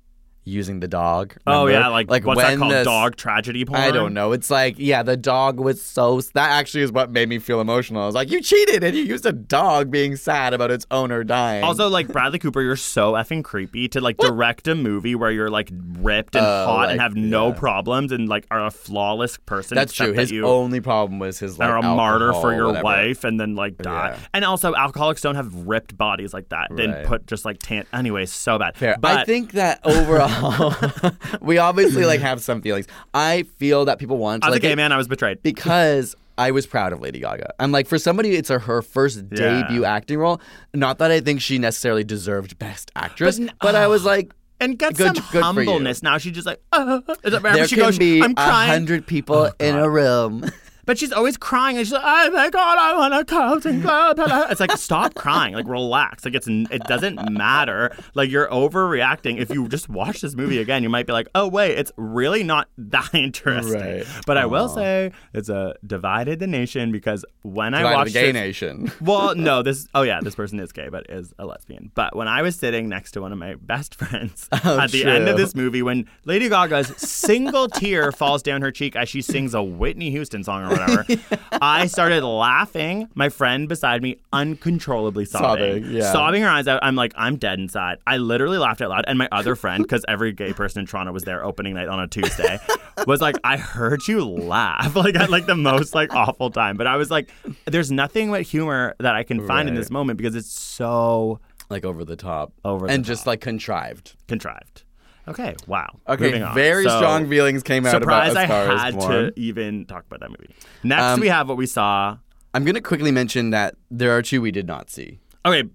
[0.49, 1.35] using the dog.
[1.47, 2.73] Oh yeah, like, like what's that called?
[2.73, 3.81] this- Dog tragedy porn.
[3.81, 4.33] I don't know.
[4.33, 6.21] It's like, yeah, the dog was so.
[6.35, 8.03] That actually is what made me feel emotional.
[8.03, 11.23] I was like, you cheated and you used a dog being sad about its owner
[11.25, 11.63] dying.
[11.65, 15.51] Also, like Bradley Cooper, you're so effing creepy to like direct a movie where you're
[15.51, 17.55] like ripped and Oh, hot and have no yeah.
[17.55, 19.75] problems and like are a flawless person.
[19.77, 20.13] that's true.
[20.13, 22.85] that His you only problem was his like are a martyr for your whatever.
[22.85, 24.11] wife and then like die.
[24.17, 24.19] Yeah.
[24.35, 26.69] And also, alcoholics don't have ripped bodies like that.
[26.71, 27.05] Then Right.
[27.07, 27.85] put just like tan.
[27.93, 28.77] Anyway, so bad.
[28.77, 28.97] Fair.
[29.01, 30.29] But I think that overall,
[31.41, 32.87] we obviously like have some feelings.
[33.15, 35.43] I feel that people want to as like a gay man, I was betrayed.
[35.43, 37.53] because I was proud of Lady Gaga.
[37.59, 39.63] I'm like, for somebody, it's a, her first Yeah.
[39.63, 40.41] debut acting role.
[40.75, 44.33] Not that I think she necessarily deserved Best Actress, But but, n- I was like,
[44.61, 45.43] and get Good- some good for you.
[45.43, 46.03] humbleness.
[46.03, 48.71] Now she's just like, uh, whenever there she can goes, be I'm a crying.
[48.71, 50.45] hundred people in a room.
[50.89, 53.83] But she's always crying, and she's like, "Oh my god, I want to come and
[53.83, 56.25] blah, blah, blah." It's like stop crying, like relax.
[56.25, 57.95] Like it's it doesn't matter.
[58.15, 59.39] Like you're overreacting.
[59.39, 62.43] If you just watch this movie again, you might be like, "Oh wait, it's really
[62.43, 64.07] not that interesting." Right.
[64.27, 68.21] But I will say it's a divided the nation because when I Divided watched the
[68.21, 68.91] gay it- nation.
[69.03, 69.89] well, no, this.
[69.95, 71.93] Oh yeah, this person is gay, but is a lesbian.
[71.95, 75.05] But when I was sitting next to one of my best friends Oh, at the
[75.05, 79.21] end of this movie, when Lady Gaga's single tear falls down her cheek as she
[79.21, 81.05] sings a Whitney Houston song whatever,
[81.61, 83.09] I started laughing.
[83.15, 86.13] My friend beside me uncontrollably sobbing, Sobbing, yeah.
[86.13, 86.81] sobbing her eyes out.
[86.83, 87.99] I'm like, I'm dead inside.
[88.07, 91.13] I literally laughed out loud, and my other friend, because every gay person in Toronto
[91.13, 92.59] was there opening night on a Tuesday,
[93.07, 96.77] was like, I heard you laugh like at like the most like awful time.
[96.77, 97.31] But I was like,
[97.67, 101.85] there's nothing but humor that I can find in this moment because it's so like
[101.85, 102.53] over the top.
[102.65, 104.17] Over the and just like contrived.
[104.27, 104.85] contrived.
[105.29, 105.89] Okay, wow.
[106.09, 109.11] Okay, very So, strong feelings came out about A Star I Is had Born.
[109.11, 110.55] to even talk about that movie.
[110.83, 112.17] Next, Um, we have what we saw.
[112.55, 115.19] I'm gonna quickly mention that there are two we did not see.
[115.45, 115.69] Okay,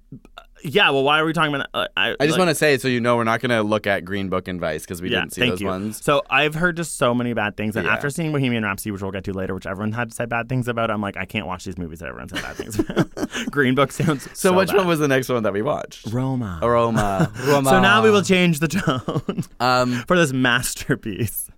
[0.64, 0.90] yeah.
[0.90, 1.68] Well, why are we talking about?
[1.74, 4.06] Uh, I, I just want to say so you know we're not gonna look at
[4.06, 5.68] Green Book and Vice because we yeah, didn't see those you.
[5.68, 6.04] ones.
[6.04, 7.94] So I've heard just so many bad things, and Yeah.
[7.94, 10.68] after seeing Bohemian Rhapsody, which we'll get to later, which everyone had said bad things
[10.68, 13.10] about, I'm like, I can't watch these movies that everyone said bad things about.
[13.52, 14.30] Green Book sounds so.
[14.34, 14.78] So, which bad.
[14.78, 16.08] one was the next one that we watched?
[16.12, 16.60] Roma?
[16.62, 17.32] Roma.
[17.46, 17.70] Roma.
[17.70, 21.50] So now we will change the tone Um, for this masterpiece.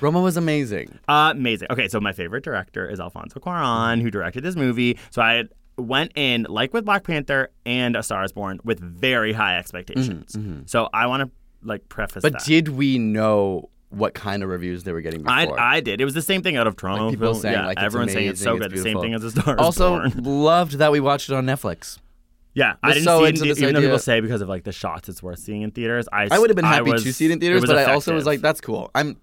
[0.00, 0.98] Roma was amazing.
[1.08, 1.68] Uh, amazing.
[1.70, 4.98] Okay, so my favorite director is Alfonso Cuarón, who directed this movie.
[5.10, 5.44] So I
[5.76, 10.32] went in, like with Black Panther and A Star Is Born, with very high expectations.
[10.32, 10.62] Mm-hmm, mm-hmm.
[10.66, 11.30] So I want to
[11.66, 12.44] like preface But that.
[12.44, 15.60] did we know what kind of reviews they were getting I, before?
[15.60, 16.00] I did.
[16.00, 17.06] It was the same thing out of Toronto.
[17.06, 18.78] Like people saying yeah, like it's everyone's saying it's so amazing, good.
[18.78, 21.98] the same thing as A Star Is also loved that we watched it on Netflix.
[22.54, 24.48] Yeah, I didn't so see it, into in, this even though people say because of
[24.48, 26.08] like the shots, it's worth seeing in theaters.
[26.12, 27.92] I, I would have been happy was- to see it in theaters, was but I
[27.92, 28.90] also was like, that's cool.
[28.94, 29.16] I'm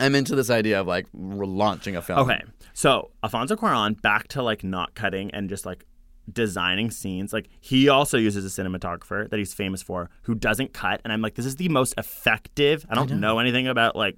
[0.00, 2.18] I'm into this idea of like launching a film.
[2.20, 5.84] Okay, so Alfonso Cuarón back to like not cutting and just like
[6.32, 7.32] designing scenes.
[7.32, 11.20] Like he also uses a cinematographer that he's famous for who doesn't cut, and I'm
[11.22, 12.84] like, this is the most effective.
[12.88, 13.38] I don't know.
[13.38, 14.16] anything about like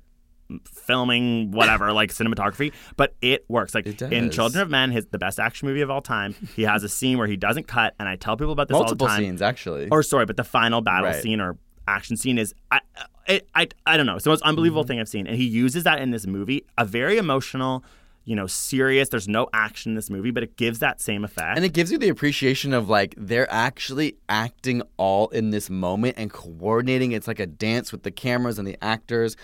[0.65, 5.19] filming whatever like cinematography but it works like It in children of men his the
[5.19, 8.09] best action movie of all time he has a scene where he doesn't cut and
[8.09, 9.89] i tell people about this Multiple all the time scenes actually.
[9.89, 11.21] or sorry, but the final battle Right.
[11.21, 11.59] scene or
[11.89, 12.81] action scene is I,
[13.29, 14.15] I I I don't know.
[14.17, 14.89] It's the most unbelievable Mm-hmm.
[14.89, 16.65] thing I've seen, and he uses that in this movie.
[16.79, 17.85] A very emotional,
[18.25, 19.09] you know, serious.
[19.09, 21.57] There's no action in this movie, but it gives that same effect.
[21.57, 26.15] And it gives you the appreciation of like they're actually acting all in this moment
[26.19, 27.13] and coordinating.
[27.13, 29.37] It's like a dance with the cameras and the actors.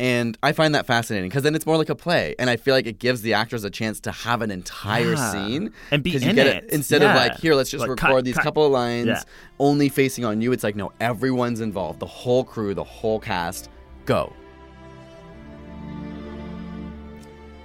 [0.00, 2.72] And I find that fascinating because then it's more like a play, and I feel
[2.72, 5.32] like it gives the actors a chance to have an entire Yeah.
[5.32, 6.66] scene And be 'Cause you in get it.
[6.70, 8.44] instead of like here, let's just Like, record cut, these cut.
[8.44, 9.22] couple of lines Yeah.
[9.58, 10.52] only facing on you.
[10.52, 13.70] It's like no, everyone's involved, the whole crew, the whole cast.
[14.06, 14.32] Go.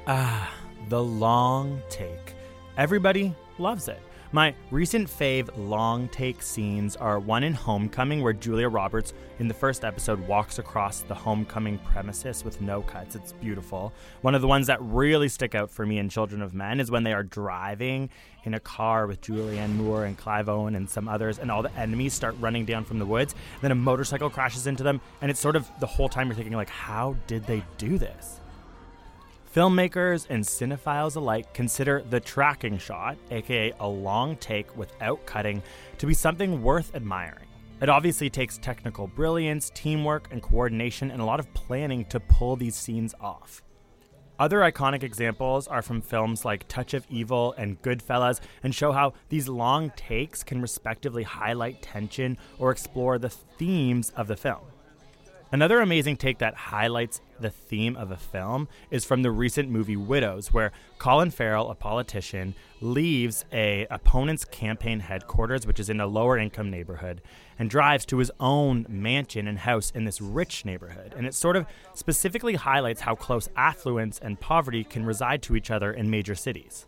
[0.07, 0.51] Ah,
[0.89, 2.33] the long take.
[2.77, 3.99] Everybody loves it.
[4.33, 9.53] My recent fave long take scenes are one in Homecoming, where Julia Roberts, in the
[9.53, 13.15] first episode, walks across the homecoming premises with no cuts.
[13.15, 13.93] It's beautiful.
[14.21, 16.89] One of the ones that really stick out for me in Children of Men is
[16.89, 18.09] when they are driving
[18.43, 21.71] in a car with Julianne Moore and Clive Owen and some others, and all the
[21.75, 23.35] enemies start running down from the woods.
[23.61, 26.53] Then a motorcycle crashes into them, and it's sort of the whole time you're thinking,
[26.53, 28.39] like, how did they do this?
[29.53, 35.61] Filmmakers and cinephiles alike consider the tracking shot, aka a long take without cutting,
[35.99, 37.45] to be something worth admiring.
[37.79, 42.55] It obviously takes technical brilliance, teamwork, and coordination, and a lot of planning to pull
[42.55, 43.61] these scenes off.
[44.39, 49.13] Other iconic examples are from films like Touch of Evil and Goodfellas and show how
[49.29, 54.72] these long takes can respectively highlight tension or explore the themes of the film.
[55.53, 59.95] Another amazing take that highlights the theme of a film is from the recent movie
[59.95, 66.07] Widows, where Colin Farrell, a politician, leaves a opponent's campaign headquarters, which is in a
[66.07, 67.21] lower income neighborhood,
[67.59, 71.13] and drives to his own mansion and house in this rich neighborhood.
[71.15, 75.69] And it sort of specifically highlights how close affluence and poverty can reside to each
[75.69, 76.87] other in major cities.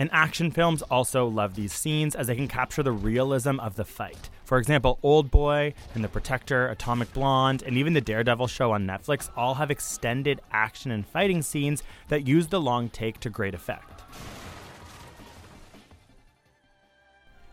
[0.00, 3.84] And action films also love these scenes as they can capture the realism of the
[3.84, 4.28] fight.
[4.44, 8.86] For example, Old Boy and The Protector, Atomic Blonde, and even the Daredevil show on
[8.86, 13.54] Netflix all have extended action and fighting scenes that use the long take to great
[13.54, 14.02] effect.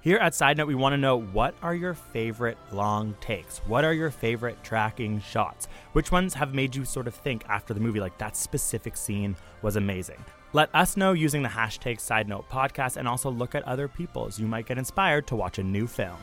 [0.01, 3.59] Here at Side Note, we want to know what are your favorite long takes?
[3.59, 5.67] What are your favorite tracking shots?
[5.93, 9.35] Which ones have made you sort of think after the movie, like that specific scene
[9.61, 10.17] was amazing?
[10.53, 14.39] Let us know using the hashtag Side Note Podcast and also look at other people's.
[14.39, 16.17] You might get inspired to watch a new film.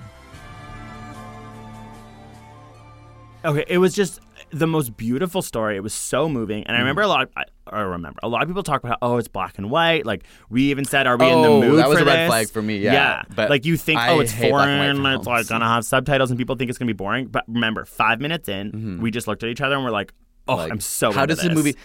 [3.45, 4.21] Okay, it was just
[4.51, 5.77] the most beautiful story.
[5.77, 7.31] It was so moving, and I remember a lot.
[7.37, 10.05] I, I remember a lot of people talk about, oh, it's black and white.
[10.07, 12.21] Like we even said, are we in the Oh, mood that was for a red
[12.21, 12.29] this?
[12.29, 12.93] flag for me, yeah.
[12.93, 13.23] yeah.
[13.35, 15.19] But like you think, I oh, it's hate black and white foreign.
[15.19, 17.27] It's like gonna have subtitles, and people think it's gonna be boring.
[17.27, 20.13] But remember, five minutes in, we just looked at each other and we're like,
[20.49, 20.61] oh, Mm-hmm.
[20.63, 21.13] Like, I'm so.
[21.13, 21.55] How does the this.
[21.57, 21.77] movie?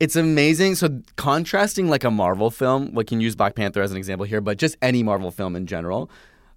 [0.00, 0.74] It's amazing.
[0.74, 4.40] So contrasting like a Marvel film, we can use Black Panther as an example here,
[4.40, 6.10] but just any Marvel film in general.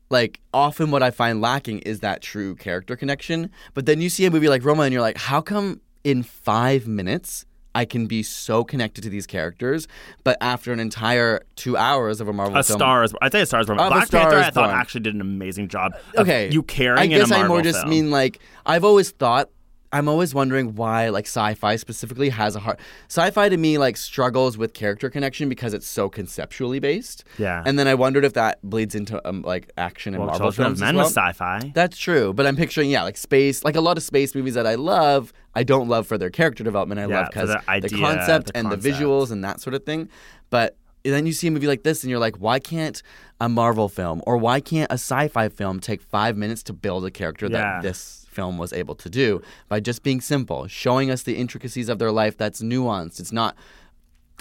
[0.10, 3.50] Like often, what I find lacking is that true character connection.
[3.74, 6.88] But then you see a movie like Roma, and you're like, how come in five
[6.88, 7.46] minutes?
[7.74, 9.86] I can be so connected to these characters,
[10.24, 13.14] but after an entire two hours of a Marvel A film, Star is.
[13.22, 13.80] I'd say a Star is Born.
[13.80, 14.80] Of A Black Star Panther, I thought Born.
[14.80, 15.92] actually did an amazing job.
[16.18, 17.90] Okay, you caring I guess I more just film.
[17.90, 19.50] mean like I've always thought.
[19.96, 24.58] I'm always wondering why like sci-fi specifically has a hard sci-fi to me like struggles
[24.58, 27.24] with character connection because it's so conceptually based.
[27.38, 27.64] Yeah.
[27.66, 30.66] And then I wondered if that bleeds into um, like action and well, Marvel Children
[30.76, 31.06] films of Men well.
[31.06, 31.72] was sci-fi.
[31.74, 34.68] That's true, but I'm picturing yeah, like space, like a lot of space movies that
[34.68, 35.32] I love.
[35.54, 37.00] I don't love for their character development.
[37.00, 38.84] I Yeah, love because the the concept the and concept.
[38.84, 40.10] the visuals and that sort of thing.
[40.50, 43.02] But then you see a movie like this, and you're like, why can't
[43.40, 47.12] a Marvel film or why can't a sci-fi film take five minutes to build a
[47.12, 47.52] character Yeah.
[47.80, 51.90] that this film was able to do by just being simple, showing us the intricacies
[51.90, 53.20] of their life that's nuanced.
[53.20, 53.56] It's not.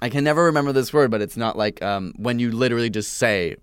[0.03, 3.15] I can never remember this word, but it's not like um, when you literally just
[3.15, 3.57] say,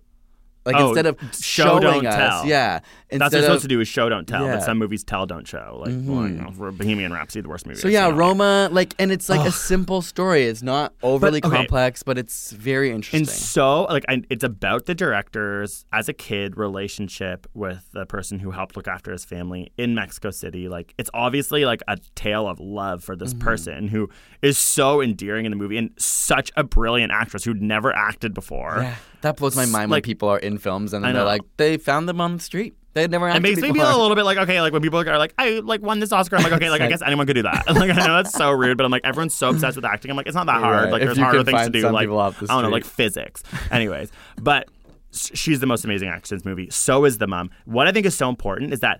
[0.65, 2.45] like Oh, instead of show, showing don't us, tell.
[2.45, 2.79] yeah.
[3.09, 4.45] That's what it's supposed to do is show, don't tell.
[4.45, 4.55] Yeah.
[4.55, 5.77] But some movies tell, don't show.
[5.81, 7.79] Like, well, you know, Bohemian Rhapsody, the worst movie.
[7.79, 8.15] So yeah, seen.
[8.15, 10.43] Roma, like, and it's like a simple story.
[10.45, 11.49] It's not overly okay.
[11.49, 13.19] complex, but it's very interesting.
[13.21, 18.39] And so, like, I, it's about the director's as a kid relationship with the person
[18.39, 20.69] who helped look after his family in Mexico City.
[20.69, 23.23] Like, it's obviously like a tale of love for Mm-hmm.
[23.25, 24.09] this person who
[24.41, 28.77] is so endearing in the movie and such a brilliant actress who'd never acted before.
[28.81, 31.77] yeah, that blows my mind when people are in films and then they're like, they
[31.77, 32.75] found them on the street.
[32.93, 34.99] They had never It makes me feel a little bit like okay, like when people
[34.99, 36.35] are like, I like won this Oscar.
[36.35, 37.65] I'm like, okay, like I guess anyone could do that.
[37.81, 40.11] Like I know that's so rude, but I'm like, everyone's so obsessed with acting.
[40.11, 40.85] I'm like, it's not that hard.
[40.85, 40.91] Right.
[40.91, 41.89] Like If there's harder things to do.
[41.89, 43.43] Like people off the I don't know, like physics.
[43.71, 44.67] Anyways, but
[45.13, 46.69] she's the most amazing actress in this movie.
[46.69, 47.49] So is the mom.
[47.65, 48.99] What I think is so important is that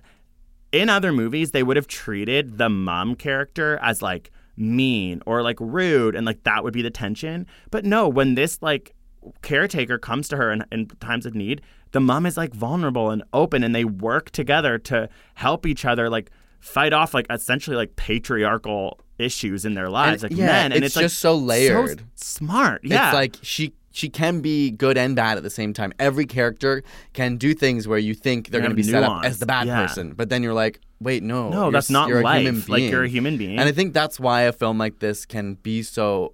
[0.72, 5.58] in other movies they would have treated the mom character as like mean or like
[5.60, 7.46] rude and like that would be the tension.
[7.70, 8.94] But no, when this like
[9.42, 11.60] caretaker comes to her in, in times of need,
[11.92, 16.08] the mom is like vulnerable and open and they work together to help each other
[16.10, 16.30] like
[16.60, 20.84] fight off like essentially like patriarchal issues in their lives And, like yeah, men and
[20.84, 22.02] it's it's, like, just so layered.
[22.14, 25.92] smart yeah It's like she she can be good and bad at the same time.
[25.98, 26.82] Every character
[27.12, 29.66] can do things where you think they're going to be set up as the bad
[29.66, 29.82] Yeah.
[29.82, 32.70] person, but then you're like, wait, no, No, you're that's not you're life.
[32.70, 33.58] Like, you're a human being.
[33.58, 36.32] And I think that's why a film like this can be so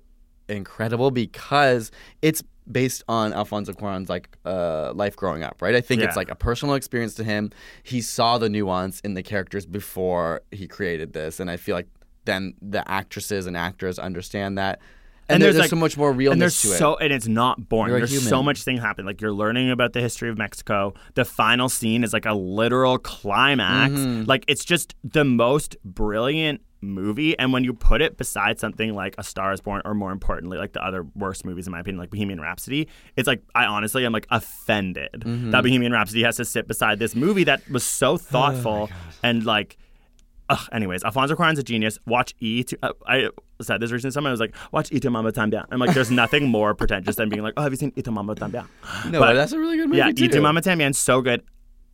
[0.48, 1.90] incredible because
[2.22, 5.74] it's based on Alfonso Cuarón's like uh, life growing up, right?
[5.74, 6.08] I think Yeah.
[6.08, 7.50] it's like a personal experience to him.
[7.82, 11.88] He saw the nuance in the characters before he created this, and I feel like
[12.24, 14.80] then the actresses and actors understand that.
[15.28, 16.78] And, there- there's, like- so much more realness and there's to it.
[16.78, 17.90] so and it's not boring.
[17.90, 19.06] You're There's so much thing happening.
[19.06, 20.94] Like you're learning about the history of Mexico.
[21.14, 23.92] The final scene is like a literal climax.
[23.94, 24.24] Mm-hmm.
[24.24, 27.36] Like it's just the most brilliant movie.
[27.38, 30.58] And when you put it beside something like A Star Is Born, or more importantly,
[30.58, 34.06] like the other worst movies in my opinion, like Bohemian Rhapsody, it's like I honestly
[34.06, 35.50] am like offended Mm-hmm.
[35.50, 38.90] that Bohemian Rhapsody has to sit beside this movie that was so Oh thoughtful
[39.22, 39.76] and like.
[40.50, 41.98] Ugh, anyways, Alfonso Cuarón's a genius.
[42.06, 42.64] Watch E.
[42.64, 43.28] To, uh, I
[43.62, 44.12] said this recently.
[44.12, 47.28] Someone was like, "Watch E to Mama Tambien." I'm like, "There's nothing more pretentious than
[47.28, 48.66] being like, oh, have you seen E to Mama Tambien?"
[49.10, 50.24] no, but- that's a really good movie yeah, too.
[50.24, 51.42] E to Mama Tambien, so good.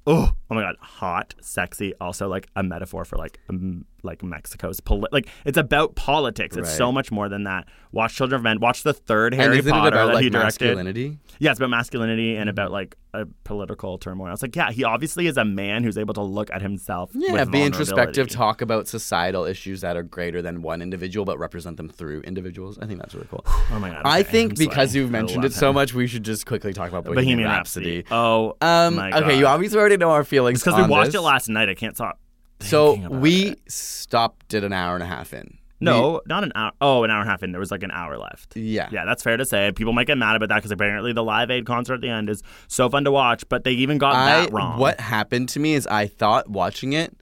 [0.06, 1.94] Oh, oh my god, hot, sexy.
[1.98, 6.56] Also, like a metaphor for like um, like Mexico's poli- like it's about politics.
[6.56, 7.66] It's so much more than that.
[7.90, 8.60] Watch Children of Men.
[8.60, 10.66] Watch the third Harry Potter about that like he directed.
[10.66, 11.18] masculinity?
[11.38, 14.32] Yeah, it's about masculinity and about like a political turmoil.
[14.32, 17.10] It's like, yeah, he obviously is a man who's able to look at himself.
[17.14, 21.38] Yeah, with be introspective, talk about societal issues that are greater than one individual, but
[21.38, 22.78] represent them through individuals.
[22.80, 23.44] I think that's really cool.
[23.72, 24.02] Oh my god.
[24.04, 25.00] I think I'm because sweating.
[25.02, 25.74] you've mentioned it so him.
[25.74, 27.96] much, we should just quickly talk about Bohemian, Bohemian Rhapsody.
[27.98, 28.14] Rhapsody.
[28.14, 30.62] Oh, Um, okay, you obviously already know our feelings.
[30.62, 31.20] Because we watched this.
[31.20, 31.68] it last night.
[31.68, 32.18] I can't stop.
[32.60, 33.72] So about we it.
[33.72, 35.58] stopped it an hour and a half in.
[35.80, 36.72] No, not an hour.
[36.80, 37.52] Oh, an hour and a half in.
[37.52, 38.56] There was like an hour left.
[38.56, 38.88] Yeah.
[38.90, 39.72] Yeah, that's fair to say.
[39.72, 42.30] People might get mad about that because apparently the Live Aid concert at the end
[42.30, 44.78] is so fun to watch, but they even got I that wrong.
[44.78, 47.14] what happened to me is I thought watching it,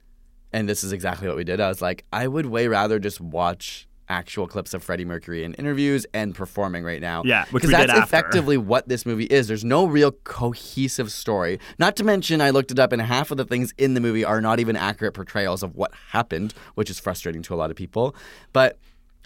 [0.51, 1.59] and this is exactly what we did.
[1.59, 5.55] I was like, I would way rather just watch actual clips of Freddie Mercury in
[5.55, 7.23] interviews and performing right now.
[7.25, 9.47] Yeah, because that's effectively what this movie is.
[9.47, 11.59] There's no real cohesive story.
[11.79, 14.23] Not to mention, I looked it up, and half of the things in the movie
[14.23, 17.75] are not even accurate portrayals of what happened, which is frustrating to a lot of
[17.75, 18.15] people.
[18.53, 18.77] But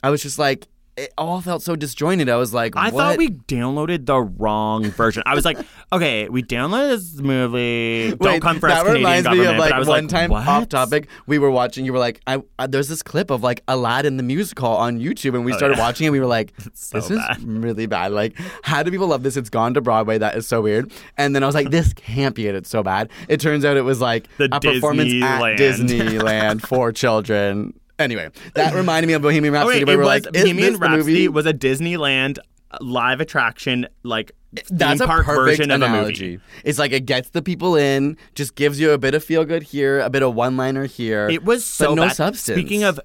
[0.02, 0.68] I was just like.
[0.98, 2.28] It all felt so disjointed.
[2.28, 2.94] I was like, I what?
[3.02, 5.22] thought we downloaded the wrong version.
[5.28, 5.60] I was like,
[5.94, 8.10] okay, we downloaded this movie.
[8.10, 10.06] Don't Wait, come for that us, Canadian reminds me of but like I was one
[10.06, 10.48] like, time what?
[10.48, 11.08] off topic.
[11.28, 11.86] We were watching.
[11.86, 15.36] You were like, I, I there's this clip of like Aladdin the musical on YouTube,
[15.36, 15.86] and we oh, started Oh, yeah.
[15.86, 16.10] watching it.
[16.10, 18.12] We were like, so this is really bad.
[18.12, 19.38] Like, how do people love this?
[19.38, 20.18] It's gone to Broadway.
[20.18, 20.92] That is so weird.
[21.16, 22.56] And then I was like, this can't be it.
[22.56, 23.12] It's so bad.
[23.28, 25.58] It turns out it was like The a performance at Disneyland.
[25.60, 27.80] Disneyland for children.
[28.00, 29.78] Anyway, that reminded me of Bohemian oh, Rhapsody.
[29.78, 32.38] Okay, where it we were was like, Bohemian Rhapsody was a Disneyland
[32.70, 36.32] uh, live attraction, like That's theme a park perfect version of a analogy.
[36.32, 36.44] movie.
[36.64, 39.64] It's like it gets the people in, just gives you a bit of feel good
[39.64, 41.28] here, a bit of one liner here.
[41.30, 42.16] It was so but no bad.
[42.16, 42.60] substance.
[42.60, 43.00] Speaking of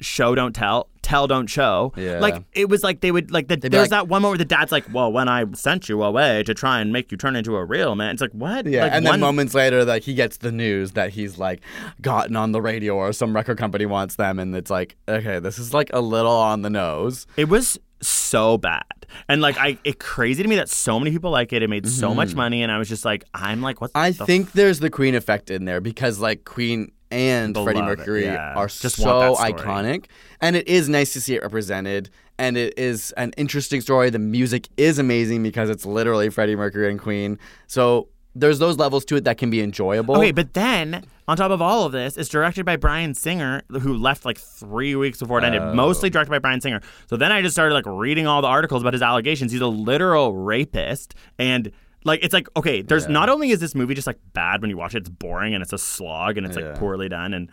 [0.00, 1.92] show don't tell, tell don't show.
[1.96, 2.18] Yeah.
[2.18, 4.44] Like it was like they would like the, there's like- that one moment where the
[4.44, 7.56] dad's like, "Well, when I sent you away to try and make you turn into
[7.56, 8.66] a real man," it's like what?
[8.66, 11.60] Yeah, Like, and then moments later, like he gets the news that he's like
[12.00, 15.58] gotten on the radio or some record company wants them, and it's like, okay, this
[15.58, 17.26] is like a little on the nose.
[17.36, 21.30] It was so bad, and like I, it crazy to me that so many people
[21.30, 21.62] like it.
[21.62, 23.92] It made so much money, and I was just like, I'm like, what?
[23.92, 24.22] Mm-hmm.
[24.22, 28.24] I think there's the Queen effect in there because like Queen and They'll Freddie Mercury
[28.24, 28.54] yeah.
[28.54, 29.52] are Just so want that story.
[29.52, 30.04] iconic,
[30.40, 32.10] and it is nice to see it represented.
[32.38, 34.10] And it is an interesting story.
[34.10, 37.38] The music is amazing because it's literally Freddie Mercury and Queen.
[37.66, 40.16] So there's those levels to it that can be enjoyable.
[40.18, 43.94] Okay, but then on top of all of this, it's directed by Bryan Singer, who
[43.94, 45.62] left like three weeks before it ended.
[45.62, 45.74] Oh.
[45.74, 46.82] Mostly directed by Bryan Singer.
[47.08, 49.50] So then I just started like reading all the articles about his allegations.
[49.50, 51.72] He's a literal rapist, and
[52.06, 54.76] like it's like okay, there's not only is this movie just like bad when you
[54.76, 56.70] watch it, it's boring and it's a slog and it's Yeah.
[56.70, 57.50] like poorly done and.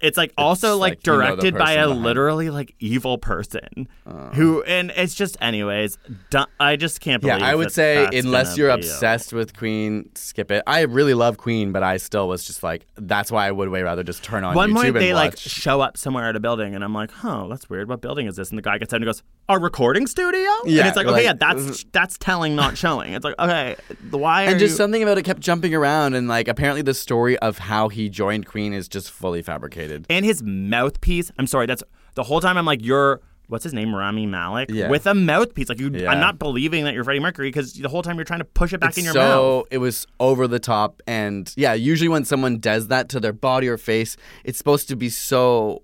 [0.00, 3.88] It's like also like, like you know directed by a behind- literally like evil person
[4.06, 4.30] uh.
[4.30, 5.98] who and it's just anyways
[6.30, 10.10] du- I just can't Yeah, believe I would that say unless you're obsessed with Queen,
[10.14, 10.62] skip it.
[10.66, 13.82] I really love Queen, but I still was just like, that's why I would way
[13.82, 15.40] rather just turn on One YouTube point they like watch.
[15.40, 17.88] show up somewhere at a building, and I'm like, "Oh, that's weird.
[17.88, 20.80] What building is this?" And the guy gets out and goes, "A recording studio." Yeah,
[20.80, 21.88] and it's like, okay, like, yeah, that's uh-huh.
[21.92, 23.12] that's telling, not showing.
[23.12, 23.76] It's like, okay,
[24.10, 24.44] why?
[24.44, 24.76] and just you...
[24.76, 28.46] something about it kept jumping around, and like apparently the story of how he joined
[28.46, 29.89] Queen is just fully fabricated.
[30.10, 31.30] And his mouthpiece.
[31.38, 31.82] I'm sorry, that's
[32.14, 32.56] the whole time.
[32.56, 33.20] I'm like, you're.
[33.48, 33.92] What's his name?
[33.92, 34.88] Rami Malek Yeah.
[34.88, 35.68] with a mouthpiece.
[35.68, 36.12] Like you, Yeah.
[36.12, 38.72] I'm not believing that you're Freddie Mercury because the whole time you're trying to push
[38.72, 39.32] it back It's in your so mouth.
[39.32, 43.32] So it was over the top, and yeah, usually when someone does that to their
[43.32, 45.82] body or face, it's supposed to be so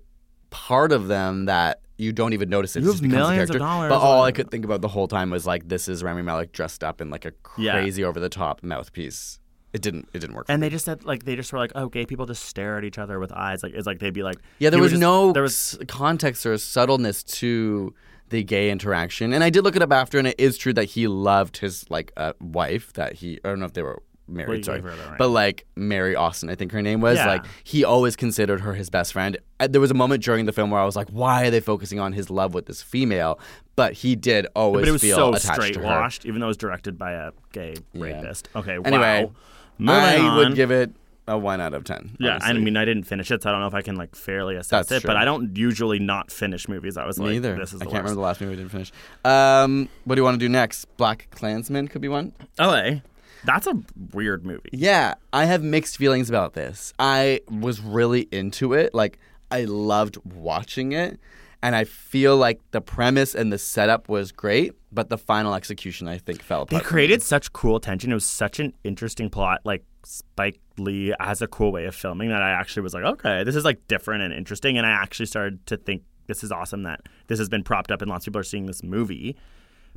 [0.49, 2.83] part of them that you don't even notice it.
[2.83, 3.57] You have millions of character.
[3.59, 6.21] dollars But all I could think about the whole time was like, this is Rami
[6.21, 7.73] Malek dressed up in like a Yeah.
[7.73, 9.39] crazy over the top mouthpiece.
[9.77, 10.09] It didn't.
[10.11, 10.47] It didn't work.
[10.49, 12.83] And they just said like they just were like, oh, gay people just stare at
[12.83, 13.61] each other with eyes.
[13.61, 16.57] Like it's like they'd be like, Yeah, there was just- no there was context or
[16.57, 17.93] subtleness to
[18.29, 19.33] the gay interaction.
[19.33, 21.87] And I did look it up after, and it is true that he loved his
[21.91, 23.39] like uh, wife that he.
[23.45, 25.17] I don't know if they were married, sorry, that, right.
[25.17, 27.17] but like Mary Austin, I think her name was.
[27.17, 27.27] Yeah.
[27.27, 29.37] Like he always considered her his best friend.
[29.59, 31.59] Uh, There was a moment during the film where I was like, why are they
[31.59, 33.39] focusing on his love with this female?
[33.75, 36.49] But he did always but it was feel so attached straight washed, even though it
[36.49, 38.49] was directed by a gay rapist.
[38.55, 39.31] Okay, Anyway, wow.
[39.77, 40.37] Moving I on.
[40.37, 40.91] would give it
[41.27, 42.15] a one out of ten.
[42.19, 44.15] Yeah, I mean, I didn't finish it, so I don't know if I can like
[44.15, 45.07] fairly assess That's it.
[45.07, 45.17] But.
[45.17, 46.95] I don't usually not finish movies.
[46.97, 47.55] I was like, Me either.
[47.57, 48.03] this is I can't worst.
[48.03, 48.91] remember the last movie we didn't finish.
[49.25, 50.85] Um, what do you want to do next?
[50.97, 52.33] Black Klansman could be one.
[52.57, 53.01] LA.
[53.43, 53.73] That's a
[54.13, 54.69] weird movie.
[54.73, 56.93] Yeah, I have mixed feelings about this.
[56.97, 58.93] I was really into it.
[58.93, 59.19] Like,
[59.51, 61.19] I loved watching it.
[61.63, 66.07] And I feel like the premise and the setup was great, but the final execution,
[66.07, 66.85] I think, fell They apart.
[66.85, 66.89] me.
[66.89, 68.11] created such cool tension.
[68.11, 69.61] It was such an interesting plot.
[69.63, 73.43] Like Spike Lee has a cool way of filming that I actually was like, okay,
[73.43, 74.77] this is like different and interesting.
[74.77, 78.01] And I actually started to think this is awesome that this has been propped up
[78.03, 79.35] and lots of people are seeing this movie.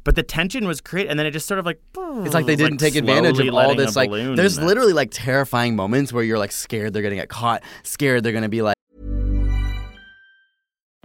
[0.02, 1.78] But the tension was great, and then it just sort of like
[2.24, 3.94] It's like they didn't take advantage of all this.
[3.96, 4.66] Like, there's literally.
[4.66, 8.48] literally like terrifying moments where you're like scared they're gonna get caught, scared they're gonna
[8.48, 8.76] be like.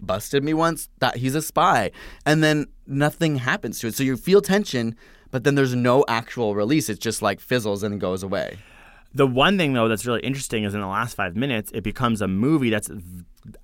[0.00, 1.90] busted me once that he's a spy.
[2.24, 3.94] And then nothing happens to it.
[3.94, 4.96] So you feel tension
[5.30, 6.88] but then there's no actual release.
[6.88, 8.58] It just like fizzles and goes away.
[9.14, 12.22] The one thing though that's really interesting is in the last five minutes, it becomes
[12.22, 12.90] a movie that's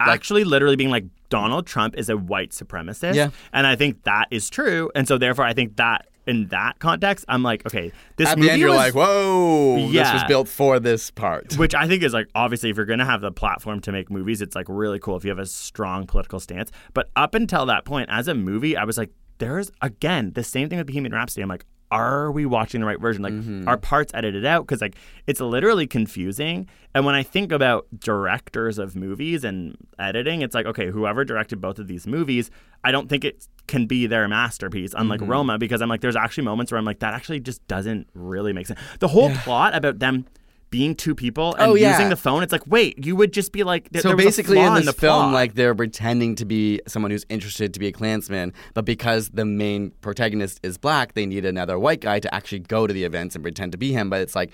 [0.01, 3.15] actually literally being like Donald Trump is a white supremacist.
[3.15, 3.31] Yeah.
[3.53, 7.25] and I think that is true, and so therefore I think that in that context,
[7.29, 10.49] I'm like, okay, this at movie the end you're was, like whoa this was built
[10.49, 13.33] for this part which I think is like obviously if you're going to have the
[13.33, 16.71] platform to make movies, it's like really cool if you have a strong political stance.
[16.93, 20.69] But up until that point, as a movie, I was like, there's again the same
[20.69, 21.43] thing with Bohemian Rhapsody.
[21.43, 23.23] I'm like, are we watching the right version?
[23.23, 23.69] Like, Mm-hmm.
[23.69, 24.67] are parts edited out?
[24.67, 26.67] Because like it's literally confusing.
[26.95, 31.61] And when I think about directors of movies and editing, it's like, okay, whoever directed
[31.61, 32.51] both of these movies,
[32.85, 35.31] I don't think it can be their masterpiece, unlike Mm-hmm.
[35.31, 38.53] Roma, because I'm like, there's actually moments where I'm like, that actually just doesn't really
[38.53, 38.81] make sense.
[39.01, 40.27] The whole plot about them
[40.75, 41.93] being two people and Oh, yeah.
[41.93, 44.25] using the phone, it's like, wait, you would just be like, th- so there was
[44.25, 45.33] a basically in this the film plot.
[45.33, 49.45] like they're pretending to be someone who's interested to be a klansman but because the
[49.45, 53.35] main protagonist is black they need another white guy to actually go to the events
[53.37, 54.51] and pretend to be him but it's like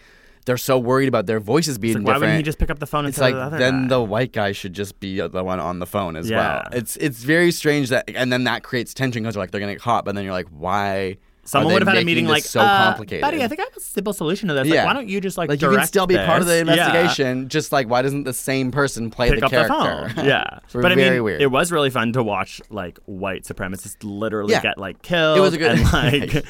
[0.46, 2.78] they're so worried about their voices being like, why different wouldn't he just pick up
[2.78, 3.88] the phone it's like the other then guy?
[3.88, 7.22] the white guy should just be the one on the phone as well it's it's
[7.22, 10.04] very strange that and then that creates tension because they're like they're gonna get caught
[10.04, 13.22] but then you're like why Someone would have had a meeting like, so uh, complicated
[13.22, 14.66] Buddy, I think I have a simple solution to this.
[14.68, 14.76] Yeah.
[14.76, 16.76] Like, why don't you just like, like you can still be part of the this?
[16.76, 16.86] Yeah.
[16.86, 20.24] investigation just like why doesn't the same person play Pick the up character the.
[20.28, 20.58] Yeah.
[20.72, 24.60] But I mean, weird it was really fun to watch like white supremacists literally Yeah.
[24.62, 25.38] get like killed.
[25.38, 26.44] It was a good- and like,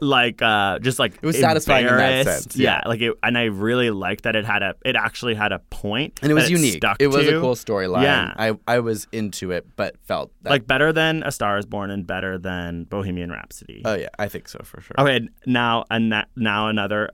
[0.00, 2.80] like uh, just like It was satisfying in that sense, Yeah.
[2.82, 2.88] yeah.
[2.88, 6.20] like it, and I really liked that it had a, it actually had a point,
[6.22, 6.74] and it was unique.
[6.76, 7.38] stuck It was to.
[7.38, 8.02] a cool storyline.
[8.02, 8.32] Yeah.
[8.36, 11.90] I I was into it, but felt that, like better than A Star Is Born
[11.90, 13.82] and better than Bohemian Rhapsody.
[13.84, 14.94] oh yeah, I think so for sure.
[14.98, 17.10] Okay, now and now another.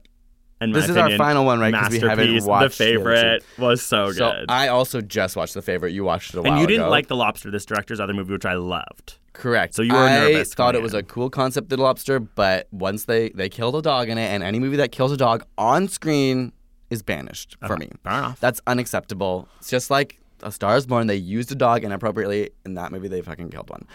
[0.61, 1.73] In my This is our final one, right?
[1.73, 4.15] 'Cause we haven't watched the the other favorite was so good.
[4.17, 5.91] So I also just watched the favorite.
[5.91, 6.89] You watched it a while and you didn't ago.
[6.91, 9.15] like The Lobster, this director's other movie, which I loved.
[9.33, 9.73] correct.
[9.73, 12.67] So you were I nervous thought going it was a cool concept, The Lobster, but
[12.71, 15.43] once they they killed a dog in it, and any movie that kills a dog
[15.57, 16.53] on screen
[16.89, 17.89] is banished for me.
[18.03, 18.39] Fair enough.
[18.39, 19.49] That's unacceptable.
[19.59, 21.07] It's just like A Star Is Born.
[21.07, 23.07] They used a dog inappropriately in that movie.
[23.09, 23.85] They fucking killed one.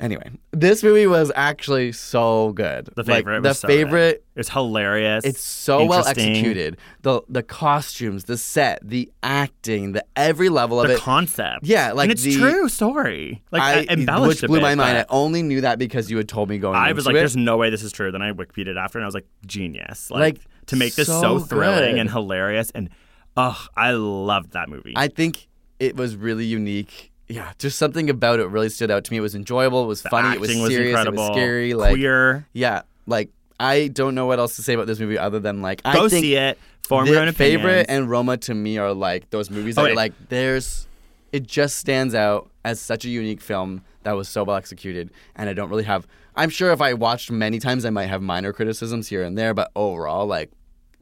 [0.00, 2.86] Anyway, this movie was actually so good.
[2.96, 3.42] The Like, favorite.
[3.42, 3.74] the was so good.
[3.74, 4.24] favorite.
[4.34, 5.24] It's hilarious.
[5.24, 6.76] It's so well executed.
[7.02, 11.00] The the costumes, the set, the acting, the every level of The it.
[11.00, 11.60] concept.
[11.64, 13.42] Yeah, like and it's the- true story.
[13.52, 14.98] Like I, I, embellished which blew bit, my mind.
[14.98, 16.74] I only knew that because you had told me going.
[16.76, 17.18] I was like, it.
[17.18, 19.26] "There's no way this is true." Then I Wikipedia'd it after, and I was like,
[19.46, 22.00] "Genius!" Like, Like, to make this so so, thrilling good.
[22.00, 22.90] and hilarious, and
[23.36, 24.94] oh, I loved that movie.
[24.96, 25.46] I think
[25.78, 27.12] it was really unique.
[27.28, 29.16] Yeah, just something about it really stood out to me.
[29.18, 29.84] It was enjoyable.
[29.84, 30.34] It was the funny.
[30.34, 30.88] it was serious.
[30.90, 31.24] incredible.
[31.24, 31.74] It was scary.
[31.74, 32.46] Like queer.
[32.52, 35.80] yeah, like I don't know what else to say about this movie other than like
[35.84, 36.58] I Go think see it.
[36.86, 39.92] Form your own favorite and Roma to me are like those movies that Okay.
[39.92, 40.86] are like there's
[41.32, 45.48] it just stands out as such a unique film that was so well executed and
[45.48, 46.06] I don't really have
[46.36, 49.54] I'm sure if I watched many times I might have minor criticisms here and there
[49.54, 50.50] but overall like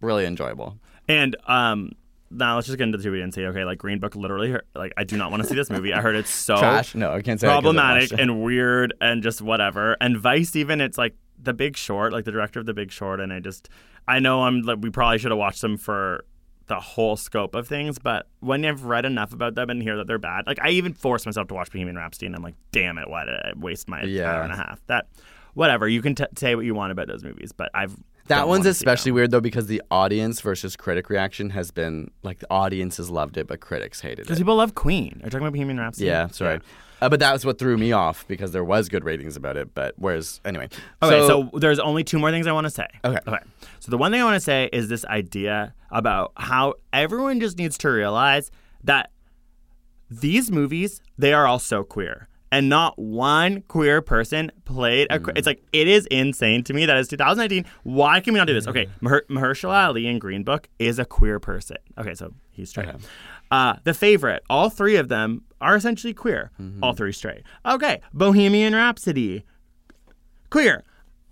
[0.00, 0.78] really enjoyable.
[1.08, 1.92] And um,
[2.32, 3.44] now let's just get into the two we didn't see.
[3.44, 5.92] Okay, like Green Book, literally, like I do not want to see this movie.
[5.92, 6.94] I heard it's so Trash.
[6.94, 9.96] No, I can't say problematic and weird and just whatever.
[10.00, 13.20] And Vice, even it's like The Big Short, like the director of The Big Short,
[13.20, 13.68] and I just
[14.08, 16.24] I know I'm like we probably should have watched them for
[16.68, 20.06] the whole scope of things, but when I've read enough about them and hear that
[20.06, 22.98] they're bad, like I even forced myself to watch Bohemian Rhapsody, and I'm like, damn
[22.98, 24.32] it, why did I waste my Yeah.
[24.32, 24.80] hour and a half?
[24.86, 25.08] That
[25.54, 27.94] whatever you can t- say what you want about those movies, but I've
[28.28, 32.50] That one's especially weird though because the audience versus critic reaction has been like the
[32.50, 34.22] audiences loved it but critics hated it.
[34.22, 35.18] because people love Queen.
[35.22, 36.06] Are you talking about Bohemian Rhapsody?
[36.06, 36.62] Yeah, that's right.
[37.00, 39.74] Uh, but that was what threw me off because there was good ratings about it.
[39.74, 40.68] But whereas anyway,
[41.02, 42.86] Okay, so, there's only two more things I want to say.
[43.04, 43.18] Okay.
[43.26, 43.40] Okay.
[43.80, 47.58] So the one thing I want to say is this idea about how everyone just
[47.58, 48.52] needs to realize
[48.84, 49.10] that
[50.10, 52.28] these movies they are all so queer.
[52.52, 55.18] And not one queer person played a.
[55.18, 55.50] que- It's mm.
[55.50, 57.64] like it is insane to me that it's 2019.
[57.82, 58.68] Why can we not do this?
[58.68, 58.90] Okay, mm.
[59.00, 61.78] Maher- Mahershala Ali in Green Book is a queer person.
[61.98, 62.90] Okay, so he's straight.
[63.50, 66.50] Uh, the favorite, all three of them are essentially queer.
[66.60, 66.84] Mm-hmm.
[66.84, 67.42] All three straight.
[67.64, 69.44] Okay, Bohemian Rhapsody,
[70.50, 70.84] queer.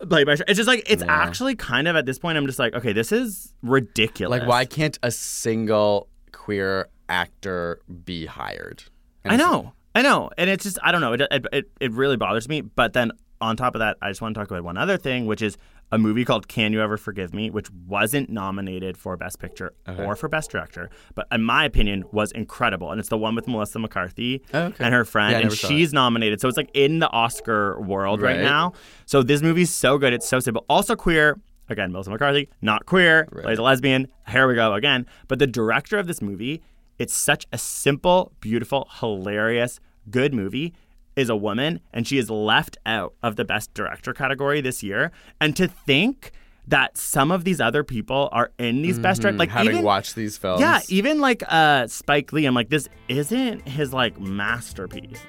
[0.08, 2.72] Played by it's just like it's actually kind of at this point I'm just like
[2.72, 8.84] okay this is ridiculous like, why can't a single queer actor be hired?
[9.24, 11.92] And I know I know and it's just I don't know it, it it it
[11.92, 14.62] really bothers me but then on top of that I just want to talk about
[14.64, 15.56] one other thing which is
[15.92, 20.14] a movie called Can You Ever Forgive Me which wasn't nominated for Best Picture or
[20.14, 23.78] for Best Director but in my opinion was incredible and it's the one with Melissa
[23.80, 24.84] McCarthy Oh, okay.
[24.84, 28.36] and her friend Yeah, and she's nominated so it's like in the Oscar world right,
[28.36, 28.42] Right.
[28.44, 28.74] now.
[29.06, 31.36] So this movie's so good it's so simple also queer
[31.68, 35.98] again Melissa McCarthy not queer plays a lesbian here we go again but the director
[35.98, 36.60] of this movie
[37.00, 39.80] it's such a simple beautiful hilarious
[40.10, 40.72] good movie
[41.16, 45.10] is a woman and she is left out of the best director category this year
[45.40, 46.30] and to think
[46.68, 49.58] that some of these other people are in these best director, like Mm-hmm.
[49.58, 50.60] having even watched these films.
[50.60, 55.20] yeah even like uh spike lee i'm like this isn't his like masterpiece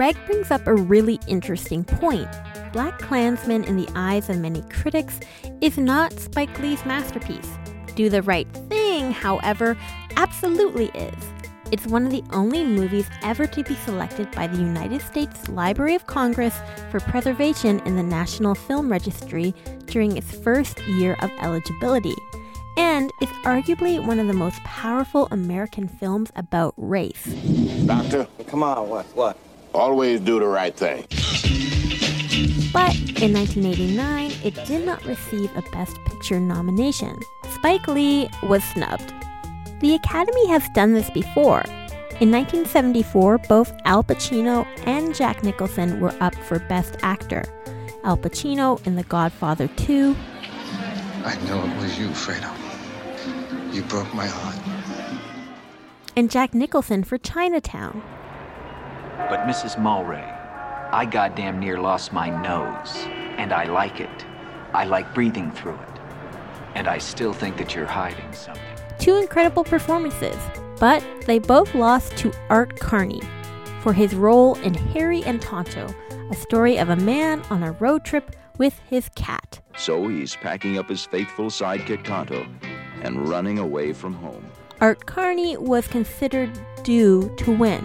[0.00, 2.26] Greg brings up a really interesting point.
[2.72, 5.20] BlacKkKlansman, in the eyes of many critics,
[5.60, 7.58] is not Spike Lee's masterpiece.
[7.96, 9.76] Do the Right Thing, however,
[10.16, 11.22] absolutely is.
[11.70, 15.96] It's one of the only movies ever to be selected by the United States Library
[15.96, 16.58] of Congress
[16.90, 22.16] for preservation in the National Film Registry during its first year of eligibility.
[22.78, 27.26] And is arguably one of the most powerful American films about race.
[27.84, 29.04] Doctor, Come on, what?
[29.14, 29.36] What?
[29.74, 31.04] Always do the right thing.
[32.72, 37.18] But in 1989, it did not receive a Best Picture nomination.
[37.54, 39.12] Spike Lee was snubbed.
[39.80, 41.64] The Academy has done this before.
[42.20, 47.44] In 1974, both Al Pacino and Jack Nicholson were up for Best Actor.
[48.04, 50.16] Al Pacino in The Godfather 2,
[51.24, 52.50] I know it was you, Fredo.
[53.74, 54.56] You broke my heart.
[56.16, 58.02] and Jack Nicholson for Chinatown.
[59.28, 59.76] But Mrs.
[59.76, 60.24] Mulwray,
[60.92, 62.96] I goddamn near lost my nose,
[63.36, 64.26] and I like it.
[64.72, 66.00] I like breathing through it.
[66.74, 68.62] And I still think that you're hiding something.
[68.98, 70.36] Two incredible performances,
[70.78, 73.22] but they both lost to Art Carney
[73.80, 75.88] for his role in Harry and Tonto,
[76.30, 79.60] a story of a man on a road trip with his cat.
[79.76, 82.46] So he's packing up his faithful sidekick Tonto
[83.02, 84.44] and running away from home.
[84.80, 86.50] Art Carney was considered
[86.82, 87.84] due to win.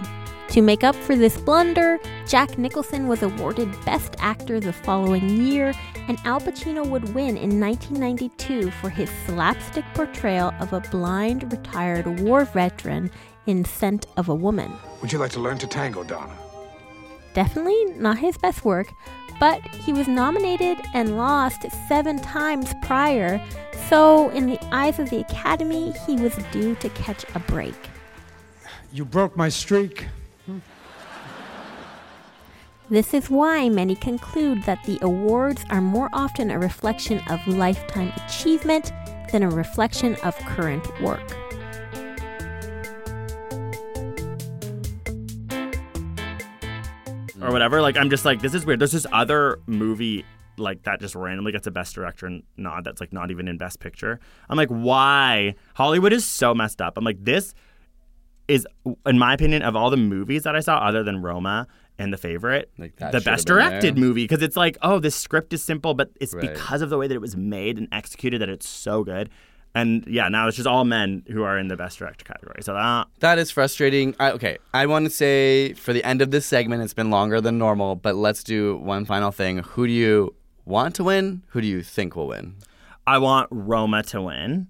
[0.50, 5.74] To make up for this blunder, Jack Nicholson was awarded Best Actor the following year,
[6.08, 12.20] and Al Pacino would win in 1992 for his slapstick portrayal of a blind retired
[12.20, 13.10] war veteran
[13.46, 14.72] in Scent of a Woman.
[15.02, 16.32] Would you like to learn to tango, Donna?
[17.34, 18.88] Definitely not his best work,
[19.38, 23.44] but he was nominated and lost seven times prior,
[23.90, 27.74] so in the eyes of the Academy, he was due to catch a break.
[28.92, 30.06] You broke my streak.
[32.88, 38.12] This is why many conclude that the awards are more often a reflection of lifetime
[38.24, 38.92] achievement
[39.32, 41.36] than a reflection of current work.
[47.42, 47.80] or whatever.
[47.80, 48.80] Like I'm just like this is weird.
[48.80, 50.24] There's this other movie
[50.56, 53.78] like that just randomly gets a best director nod that's like not even in best
[53.78, 54.18] picture.
[54.48, 55.54] I'm like, why?
[55.74, 56.96] Hollywood is so messed up.
[56.96, 57.54] I'm like, this
[58.48, 58.66] is,
[59.04, 61.66] in my opinion, of all the movies that I saw, other than Roma
[61.98, 64.00] and The Favorite, Like, the best directed there.
[64.04, 66.52] movie because it's like, oh, this script is simple, but it's Right.
[66.52, 69.30] because of the way that it was made and executed that it's so good.
[69.74, 72.62] And yeah, now it's just all men who are in the best director category.
[72.62, 74.14] So that That is frustrating.
[74.18, 77.40] I, okay, I want to say for the end of this segment, it's been longer
[77.42, 79.58] than normal, but let's do one final thing.
[79.58, 80.34] Who do you
[80.64, 81.42] want to win?
[81.48, 82.56] Who do you think will win?
[83.06, 84.68] I want Roma to win.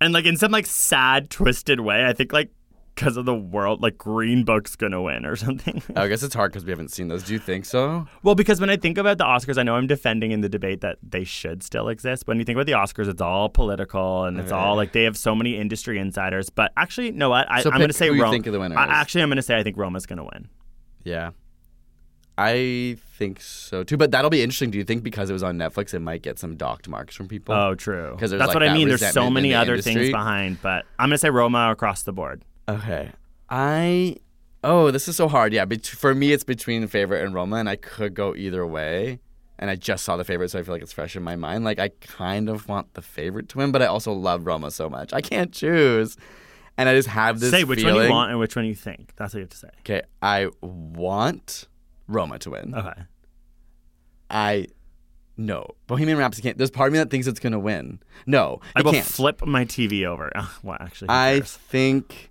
[0.00, 2.50] And like in some like sad, twisted way, I think like
[2.98, 5.80] because of the world, like Green Book's gonna win or something.
[5.94, 7.22] I guess it's hard because we haven't seen those.
[7.22, 8.06] Do you think so?
[8.24, 10.80] well, because when I think about the Oscars, I know I'm defending in the debate
[10.80, 12.26] that they should still exist.
[12.26, 15.04] But when you think about the Oscars, it's all political and it's all like they
[15.04, 16.50] have so many industry insiders.
[16.50, 17.48] But actually, you know what?
[17.50, 18.30] I, So I'm gonna say Roma.
[18.32, 20.48] think the winner I, actually, I'm gonna say I think Roma's gonna win.
[21.04, 21.30] Yeah.
[22.36, 24.70] I think so too, but that'll be interesting.
[24.70, 27.26] Do you think because it was on Netflix, it might get some docked marks from
[27.26, 27.52] people?
[27.52, 28.12] Oh, true.
[28.12, 28.88] Because That's what I mean.
[28.88, 32.44] There's so many other things behind, but I'm gonna say Roma across the board.
[32.68, 33.10] Okay.
[33.48, 34.16] I
[34.62, 35.52] oh, this is so hard.
[35.52, 39.20] Yeah, bet- for me, it's between favorite and Roma, and I could go either way.
[39.60, 41.64] And I just saw the favorite, so I feel like it's fresh in my mind.
[41.64, 44.88] Like I kind of want the favorite to win, but I also love Roma so
[44.88, 45.12] much.
[45.12, 46.16] I can't choose,
[46.76, 47.50] and I just have this.
[47.50, 49.14] say which one you want and which one you think.
[49.16, 49.70] That's what you have to say.
[49.80, 51.66] Okay, I want
[52.06, 52.72] Roma to win.
[52.74, 53.02] Okay.
[54.30, 54.66] I
[55.36, 56.58] no Bohemian Rhapsody can't.
[56.58, 58.00] There's part of me that thinks it's gonna win.
[58.26, 59.06] No, I will can't.
[59.06, 60.30] flip my TV over.
[60.62, 61.56] well, actually, I cares?
[61.56, 62.27] think,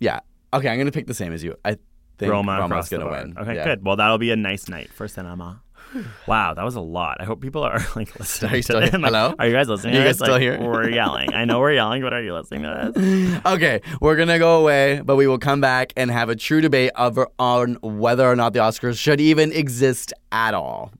[0.00, 0.20] yeah.
[0.52, 1.56] Okay, I'm gonna pick the same as you.
[1.64, 1.76] I
[2.18, 3.34] think Roma Roma's gonna win.
[3.38, 3.64] Okay, Yeah.
[3.64, 3.84] good.
[3.84, 5.62] Well, that'll be a nice night for cinema.
[6.26, 7.16] Wow, that was a lot.
[7.20, 8.52] I hope people are like listening.
[8.52, 8.90] Are you still here?
[8.92, 9.34] Like, Hello?
[9.38, 9.94] Are you guys listening?
[9.94, 10.26] Are you guys this?
[10.26, 10.60] still here?
[10.60, 11.32] We're yelling.
[11.32, 13.40] I know we're yelling, but are you listening to this?
[13.46, 16.90] Okay, we're gonna go away, but we will come back and have a true debate
[16.96, 20.92] over on whether or not the Oscars should even exist at all.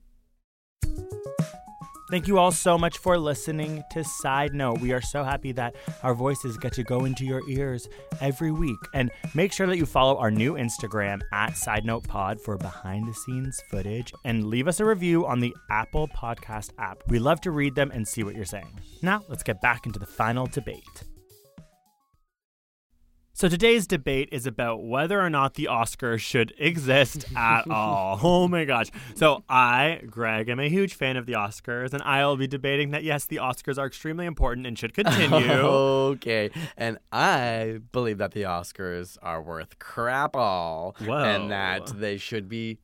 [2.09, 4.81] Thank you all so much for listening to Side Note.
[4.81, 7.87] We are so happy that our voices get to go into your ears
[8.19, 8.79] every week.
[8.95, 13.07] And make sure that you follow our new Instagram at Side Note Pod for behind
[13.07, 16.97] the scenes footage and leave us a review on the Apple Podcast app.
[17.09, 18.79] We love to read them and see what you're saying.
[19.03, 21.03] Now, let's get back into the final debate.
[23.39, 28.19] So today's debate is about whether or not the Oscars should exist at all.
[28.21, 28.87] Oh my gosh.
[29.15, 33.05] So I, Greg, am a huge fan of the Oscars, and I'll be debating that
[33.05, 35.37] yes, the Oscars are extremely important and should continue.
[35.51, 41.23] okay, and I believe that the Oscars are worth crap all, Whoa.
[41.23, 42.79] and that they should be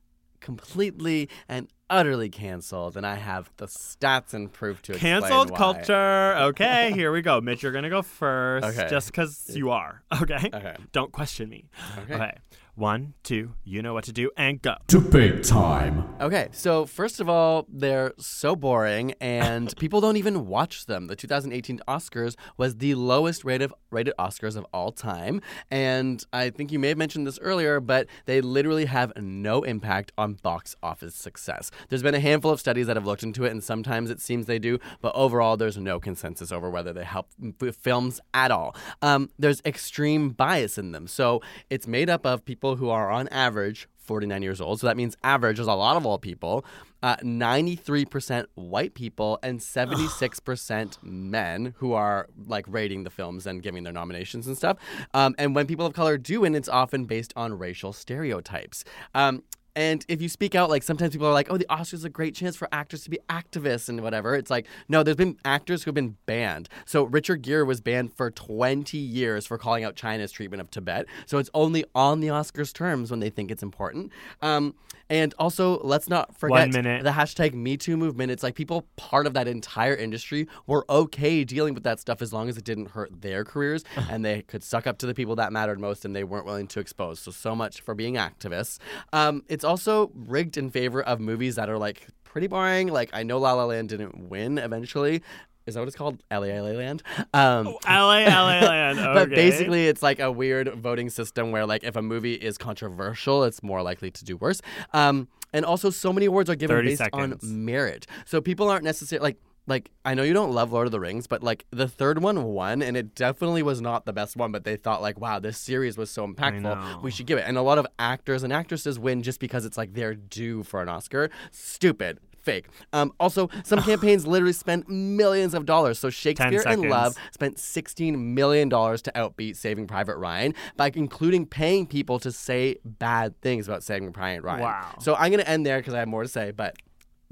[0.46, 2.96] completely and utterly canceled.
[2.96, 5.58] And I have the stats and proof to explain Cancelled why.
[5.58, 6.36] culture.
[6.38, 7.42] Okay, here we go.
[7.42, 8.66] Mitch, you're gonna go first.
[8.68, 8.88] Okay.
[8.90, 10.04] Just because you are.
[10.22, 10.50] Okay.
[10.54, 10.76] Okay.
[10.92, 11.66] Don't question me.
[12.00, 12.32] Okay.
[12.78, 14.76] One, two, you know what to do, and go.
[14.88, 16.10] Debate time.
[16.20, 21.08] Okay, so first of all, they're so boring, and people don't even watch them.
[21.08, 25.40] The 2018 Oscars was the lowest rated rated Oscars of all time,
[25.72, 30.12] and I think you may have mentioned this earlier, but they literally have no impact
[30.18, 31.72] on box office success.
[31.88, 34.48] There's been a handful of studies that have looked into it, and sometimes it seems
[34.48, 37.30] they do, but overall, there's no consensus over whether they help
[37.62, 38.76] f- films at all.
[39.02, 43.28] Um, there's extreme bias in them, so it's made up of people who are on
[43.28, 44.80] average 49 years old.
[44.80, 46.66] So that means average is a lot of all people.
[47.04, 53.84] Uh, 93% white people and 76% men who are like rating the films and giving
[53.84, 54.78] their nominations and stuff.
[55.14, 58.84] Um, and when people of color do win, it's often based on racial stereotypes.
[59.14, 59.44] Um,
[59.76, 62.10] and if you speak out, like sometimes people are like, oh, the Oscars is a
[62.10, 64.36] great chance for actors to be activists and whatever.
[64.36, 66.70] It's like, no, there's been actors who have been banned.
[66.86, 71.08] So Richard Gere was banned for 20 years for calling out China's treatment of Tibet.
[71.26, 74.12] So it's only on the Oscars terms when they think it's important.
[74.42, 74.76] Um,
[75.10, 78.32] and also, let's not forget the hashtag MeToo movement.
[78.32, 82.34] It's like people part of that entire industry were okay dealing with that stuff as
[82.34, 85.36] long as it didn't hurt their careers and they could suck up to the people
[85.36, 87.20] that mattered most and they weren't willing to expose.
[87.20, 88.80] So, so much for being activists.
[89.14, 92.88] Um, it's also rigged in favor of movies that are like pretty boring.
[92.88, 95.24] Like, I know La La Land didn't win eventually.
[95.66, 96.22] Is that what it's called?
[96.30, 97.02] LA LA Land?
[97.34, 98.98] Um, LA, LA Land.
[99.16, 103.44] but basically, it's like a weird voting system where, like, if a movie is controversial,
[103.44, 104.62] it's more likely to do worse.
[104.94, 107.44] Um, and also, so many awards are given based seconds.
[107.44, 108.06] on merit.
[108.26, 109.38] So people aren't necessarily like.
[109.68, 112.44] Like I know you don't love Lord of the Rings, but like the third one
[112.44, 114.52] won, and it definitely was not the best one.
[114.52, 117.46] But they thought like, wow, this series was so impactful, we should give it.
[117.48, 120.82] And a lot of actors and actresses win just because it's like they're due for
[120.82, 121.30] an Oscar.
[121.52, 122.20] Stupid.
[122.42, 122.68] Fake.
[122.94, 125.98] Um, also, some campaigns literally spent millions of dollars.
[125.98, 126.90] So Shakespeare in.
[126.90, 132.78] Love spent $16 million to outbeat Saving Private Ryan by including paying people to say
[132.86, 134.62] bad things about Saving Private Ryan.
[134.62, 134.96] Wow.
[135.00, 136.76] So I'm going to end there because I have more to say, but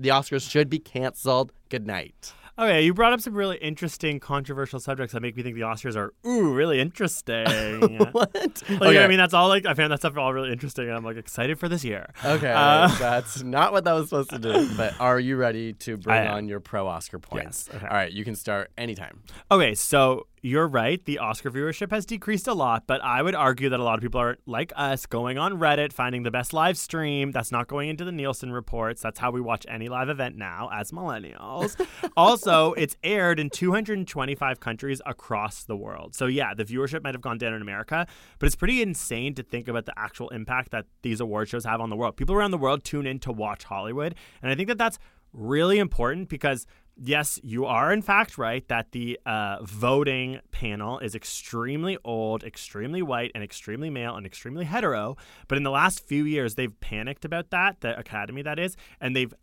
[0.04, 1.52] the Oscars should be canceled.
[1.70, 2.34] Good night.
[2.60, 5.96] Okay, you brought up some really interesting, controversial subjects that make me think the Oscars
[5.96, 7.98] are ooh really interesting.
[8.12, 8.32] what?
[8.36, 9.04] Like, Okay.
[9.04, 9.48] I mean, that's all.
[9.48, 12.12] Like, I found that stuff all really interesting, and I'm like excited for this year.
[12.24, 14.70] Okay, Uh, that's not what that was supposed to do.
[14.78, 17.70] But are you ready to bring I on your pro Oscar points?
[17.72, 17.88] Yes, okay.
[17.88, 19.22] All right, you can start anytime.
[19.50, 21.04] Okay, so you're right.
[21.06, 24.02] The Oscar viewership has decreased a lot, but I would argue that a lot of
[24.02, 27.32] people are like us, going on Reddit, finding the best live stream.
[27.32, 29.02] That's not going into the Nielsen reports.
[29.02, 31.80] That's how we watch any live event now as millennials.
[32.18, 36.14] also, it's aired in 225 countries across the world.
[36.14, 38.06] So, yeah, the viewership might have gone down in America,
[38.38, 41.80] but it's pretty insane to think about the actual impact that these award shows have
[41.80, 42.18] on the world.
[42.18, 45.00] People around the world tune in to watch Hollywood, and I think that that's
[45.32, 46.66] really important because
[46.96, 53.02] yes, you are in fact right that the uh, voting panel is extremely old, extremely
[53.02, 55.18] white, and extremely male and extremely hetero.
[55.48, 59.16] But in the last few years, they've panicked about that, the academy that is, and
[59.16, 59.34] they've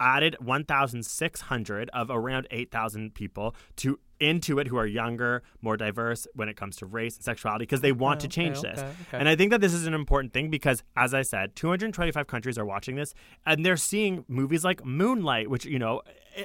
[0.00, 6.48] added 1,600 of around 8,000 people to into it who are younger, more diverse when
[6.48, 8.80] it comes to race and sexuality because they want to change okay, this.
[8.80, 9.18] okay.
[9.18, 12.58] And I think that this is an important thing because, as I said, 225 countries
[12.58, 13.14] are watching this
[13.46, 16.02] and they're seeing movies like Moonlight, which, you know,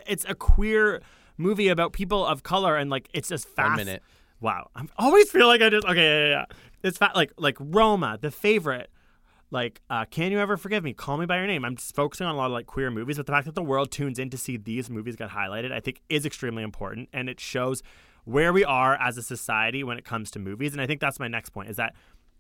[0.07, 1.01] it's a queer
[1.37, 3.77] movie about people of color and like it's just fast.
[3.77, 4.01] minute.
[4.39, 4.69] Wow.
[4.75, 6.45] I always feel like I just, okay, yeah, yeah, yeah.
[6.83, 8.89] It's fat, like, like Roma, the favorite
[9.51, 10.93] like uh, can you ever forgive me?
[10.93, 11.65] Call me by your name.
[11.65, 13.63] I'm just focusing on a lot of like queer movies but the fact that the
[13.63, 17.29] world tunes in to see these movies get highlighted i think is extremely important and
[17.29, 17.81] it shows
[18.23, 21.19] where we are as a society when it comes to movies and i think that's
[21.19, 21.93] my next point is that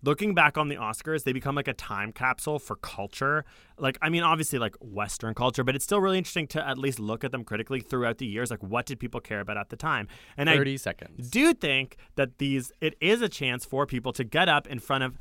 [0.03, 3.43] looking back on the oscars they become like a time capsule for culture.
[3.77, 6.99] Like i mean obviously like western culture but it's still really interesting to at least
[6.99, 9.75] look at them critically throughout the years like what did people care about at the
[9.75, 10.07] time?
[10.37, 11.29] And i seconds.
[11.29, 15.03] do think that these it is a chance for people to get up in front
[15.03, 15.17] of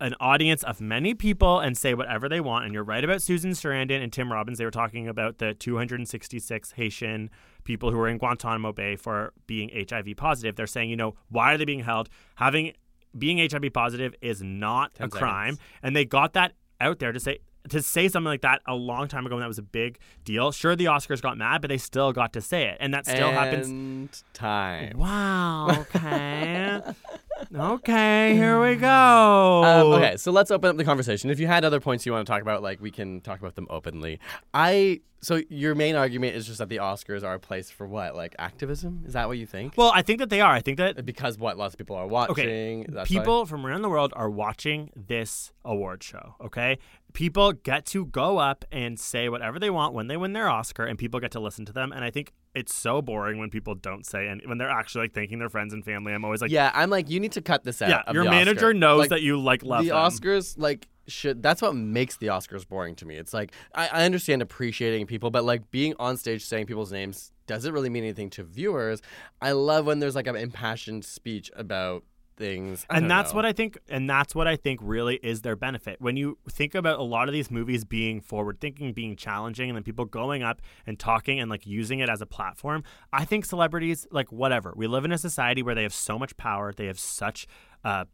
[0.00, 2.64] an audience of many people and say whatever they want.
[2.64, 4.58] And you're right about Susan Sarandon and Tim Robbins.
[4.58, 7.30] They were talking about the 266 Haitian
[7.64, 10.56] people who were in Guantanamo Bay for being HIV positive.
[10.56, 12.08] They're saying, you know, why are they being held?
[12.36, 12.72] Having
[13.16, 17.38] being HIV positive is not a crime, and they got that out there to say
[17.68, 20.52] to say something like that a long time ago when that was a big deal.
[20.52, 23.30] Sure, the Oscars got mad, but they still got to say it, and that still
[23.30, 24.24] happens.
[24.32, 24.98] Time.
[24.98, 25.70] Wow.
[25.70, 26.80] Okay.
[27.54, 28.34] okay.
[28.34, 29.64] Here we go.
[29.64, 31.30] Um, okay, so let's open up the conversation.
[31.30, 33.54] If you had other points you want to talk about, like we can talk about
[33.54, 34.18] them openly.
[34.54, 38.16] I so your main argument is just that the Oscars are a place for what,
[38.16, 39.02] like activism?
[39.06, 39.74] Is that what you think?
[39.76, 40.52] Well, I think that they are.
[40.52, 42.32] I think that because what lots of people are watching.
[42.32, 46.36] okay, that's why- people from around the world are watching this award show.
[46.40, 46.78] Okay,
[47.12, 50.84] people get to go up and say whatever they want when they win their Oscar,
[50.84, 51.92] and people get to listen to them.
[51.92, 55.14] And I think it's so boring when people don't say and when they're actually like
[55.14, 56.12] thanking their friends and family.
[56.12, 57.88] I'm always like, yeah, I'm like, you need to cut this out.
[57.90, 58.74] Yeah, your manager Oscar.
[58.74, 59.98] knows Like, that you like love the them.
[59.98, 60.54] Oscars.
[60.58, 63.16] Like, should that's what makes the Oscars boring to me.
[63.16, 67.32] It's like I, I understand appreciating people, but like being on stage saying people's names
[67.46, 69.02] doesn't really mean anything to viewers.
[69.40, 72.04] I love when there's like an impassioned speech about
[72.40, 73.36] things, I and that's know.
[73.36, 76.00] what I think, and that's what I think really is their benefit.
[76.00, 79.76] When you think about a lot of these movies being forward thinking, being challenging, and
[79.76, 82.82] then people going up and talking and like using it as a platform,
[83.12, 86.36] I think celebrities, like whatever, we live in a society where they have so much
[86.36, 87.46] power, they have such.
[87.84, 88.04] Uh,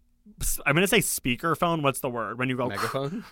[0.67, 1.83] I'm gonna say speakerphone.
[1.83, 3.25] What's the word when you go megaphone.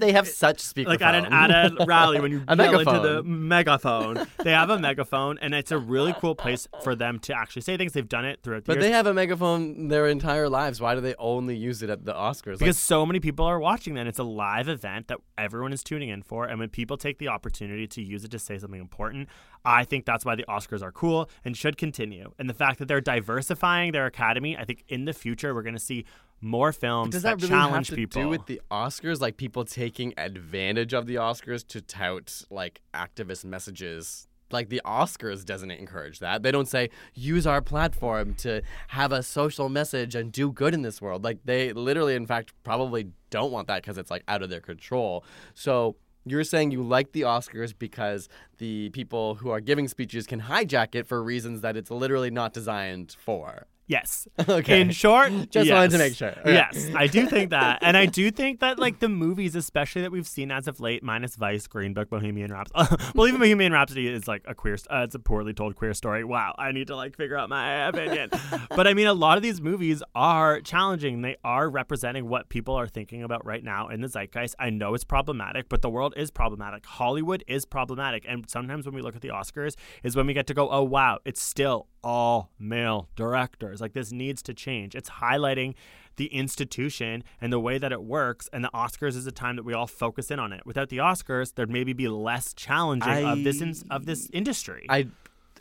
[0.00, 2.98] they have such speaker like at an at a rally when you A yell into
[3.00, 4.26] the megaphone.
[4.42, 7.76] They have a megaphone, and it's a really cool place for them to actually say
[7.76, 7.92] things.
[7.92, 8.84] They've done it throughout the But years.
[8.86, 10.80] they have a megaphone their entire lives.
[10.80, 12.58] Why do they only use it at the Oscars?
[12.58, 14.08] because so many people are watching that.
[14.08, 16.46] It's a live event that everyone is tuning in for.
[16.46, 19.28] And when people take the opportunity to use it to say something important,
[19.64, 22.32] I think that's why the Oscars are cool and should continue.
[22.38, 25.74] And the fact that they're diversifying their academy, I think in the future we're going
[25.74, 26.04] to see
[26.40, 27.40] more films that challenge people.
[27.40, 28.22] does that, that really challenge have to people.
[28.22, 29.20] do with the Oscars?
[29.20, 34.26] Like people taking advantage of the Oscars to tout like activist messages.
[34.50, 36.42] Like the Oscars doesn't encourage that.
[36.42, 40.82] They don't say use our platform to have a social message and do good in
[40.82, 41.24] this world.
[41.24, 44.60] Like they literally, in fact, probably don't want that because it's like out of their
[44.60, 45.24] control.
[45.54, 50.42] So you're saying you like the Oscars because the people who are giving speeches can
[50.42, 53.66] hijack it for reasons that it's literally not designed for.
[53.92, 54.26] Yes.
[54.48, 54.80] Okay.
[54.80, 56.30] In short, Just wanted to make sure.
[56.30, 56.52] Okay.
[56.54, 60.10] Yes, I do think that, and I do think that like the movies, especially that
[60.10, 62.96] we've seen as of late, minus Vice, Green Book, Bohemian Rhapsody.
[63.14, 64.76] well, even Bohemian Rhapsody is like a queer.
[64.90, 66.24] Uh, it's a poorly told queer story.
[66.24, 68.30] Wow, I need to like figure out my opinion.
[68.70, 71.22] but I mean, a lot of these movies are challenging.
[71.22, 74.54] They are representing what people are thinking about right now in the zeitgeist.
[74.58, 76.84] I know it's problematic, but the world is problematic.
[76.86, 80.46] Hollywood is problematic, and sometimes when we look at the Oscars, is when we get
[80.48, 83.80] to go, oh wow, it's still all male directors.
[83.82, 84.94] Like this needs to change.
[84.94, 85.74] It's highlighting
[86.16, 88.48] the institution and the way that it works.
[88.52, 90.64] And the Oscars is a time that we all focus in on it.
[90.64, 94.86] Without the Oscars, there'd maybe be less challenging of this in, of this industry.
[94.88, 95.08] I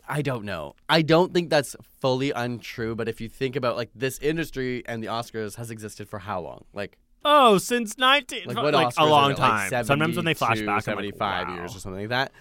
[0.08, 0.76] I don't know.
[0.90, 5.02] I don't think that's fully untrue, but if you think about like this industry and
[5.02, 6.66] the Oscars has existed for how long?
[6.74, 9.40] Like oh, since nineteen, like like, what Oscars a long it?
[9.40, 9.86] Like time.
[9.86, 11.56] Sometimes when they flash 72, back, I'm like, 75 wow.
[11.56, 12.32] years or something like that.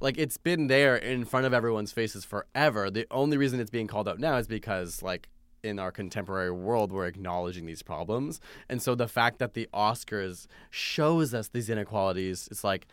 [0.00, 2.90] Like it's been there in front of everyone's faces forever.
[2.90, 5.28] The only reason it's being called out now is because like
[5.64, 8.40] in our contemporary world we're acknowledging these problems.
[8.68, 12.86] And so the fact that the Oscars shows us these inequalities it's like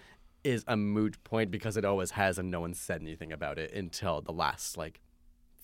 [0.43, 3.74] is a moot point because it always has and no one said anything about it
[3.74, 5.01] until the last like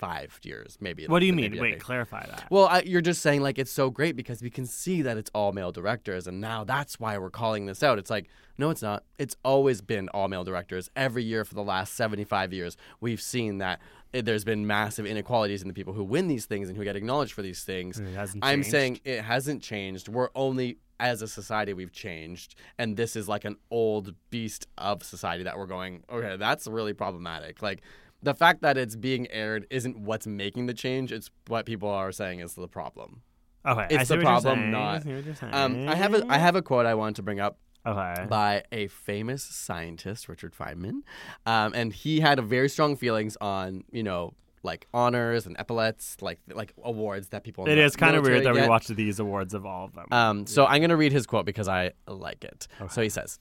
[0.02, 1.06] 5 years maybe.
[1.06, 1.56] What do you mean?
[1.60, 2.44] Wait, clarify that.
[2.50, 5.30] Well, I, you're just saying like it's so great because we can see that it's
[5.32, 8.00] all male directors, and now that's why we're calling this out.
[8.00, 8.28] It's like,
[8.58, 9.04] no, it's not.
[9.18, 10.90] It's always been all male directors.
[10.96, 13.78] Every year for the last 75 years, we've seen that
[14.12, 16.96] it, there's been massive inequalities in the people who win these things and who get
[16.96, 18.00] acknowledged for these things.
[18.00, 20.08] It hasn't I'm saying it hasn't changed.
[20.08, 25.02] We're only as a society we've changed, and this is like an old beast of
[25.02, 26.02] society that we're going.
[26.10, 27.62] Okay, that's really problematic.
[27.62, 27.82] Like
[28.22, 31.12] the fact that it's being aired isn't what's making the change.
[31.12, 33.22] It's what people are saying is the problem.
[33.66, 34.60] Okay, I It's see the what you're problem.
[34.60, 35.02] I not.
[35.02, 35.54] see what you're saying.
[35.54, 38.26] Um, I have a I have a quote I wanted to bring up Okay.
[38.28, 41.02] by a famous scientist, Richard Feynman,
[41.46, 46.16] um, and he had a very strong feelings on you know like honors and epaulets,
[46.20, 47.66] like like awards that people.
[47.68, 48.70] It is kind of weird that military we get.
[48.70, 50.06] watch these awards of all of them.
[50.12, 52.68] Um, so I'm gonna read his quote because I like it.
[52.90, 53.38] So he says,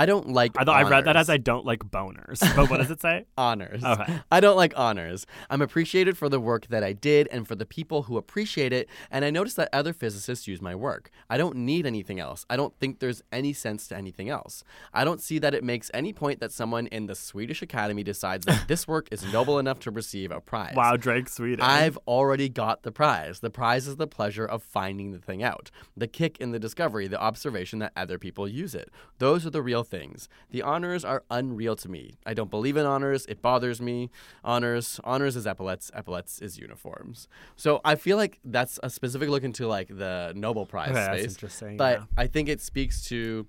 [0.00, 2.40] "I don't like." I thought I read that as I don't like boners.
[2.56, 3.26] But what does it say?
[3.36, 3.84] honors.
[3.84, 4.20] Okay.
[4.30, 5.26] I don't like honors.
[5.50, 8.88] I'm appreciated for the work that I did and for the people who appreciate it,
[9.10, 11.10] and I notice that other physicists use my work.
[11.28, 12.46] I don't need anything else.
[12.48, 14.64] I don't think there's any sense to anything else.
[14.92, 18.46] I don't see that it makes any point that someone in the Swedish Academy decides
[18.46, 20.74] that this work is noble enough to receive a prize.
[20.74, 21.60] Wow, Drake Sweden.
[21.60, 23.40] I've already got the prize.
[23.40, 27.06] The prize is the pleasure of finding the thing out, the kick in the discovery,
[27.08, 28.90] the observation that other people use it.
[29.18, 30.28] Those are the real things.
[30.50, 32.14] The honors are unreal to me.
[32.24, 33.26] I don't believe in honors.
[33.26, 34.10] It bothers me.
[34.44, 35.90] Honors, honors is epaulets.
[35.94, 37.28] Epaulets is uniforms.
[37.56, 41.18] So I feel like that's a specific look into like the Nobel Prize Okay, that's
[41.20, 41.32] space.
[41.32, 42.04] interesting, But yeah.
[42.16, 43.46] I think it speaks to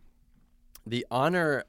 [0.86, 1.64] the honor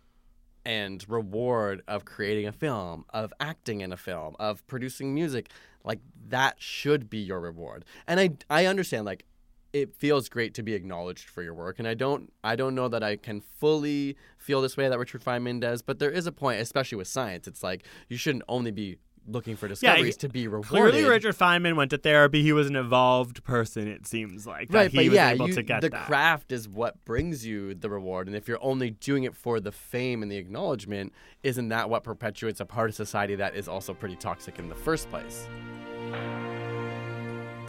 [0.64, 5.50] and reward of creating a film, of acting in a film, of producing music,
[5.84, 5.98] like
[6.28, 7.84] that should be your reward.
[8.06, 9.24] And I I understand like
[9.72, 12.88] it feels great to be acknowledged for your work and I don't I don't know
[12.88, 16.32] that I can fully feel this way that Richard Feynman does, but there is a
[16.32, 17.46] point especially with science.
[17.46, 18.98] It's like you shouldn't only be
[19.28, 20.68] looking for discoveries to be rewarded.
[20.68, 22.42] Clearly, Richard Feynman went to therapy.
[22.42, 23.86] He was an evolved person.
[23.86, 26.06] It seems like that Right, he but was yeah, able you, to get the that.
[26.06, 29.70] craft is what brings you the reward, and if you're only doing it for the
[29.70, 31.12] fame and the acknowledgement,
[31.44, 34.74] isn't that what perpetuates a part of society that is also pretty toxic in the
[34.74, 35.46] first place?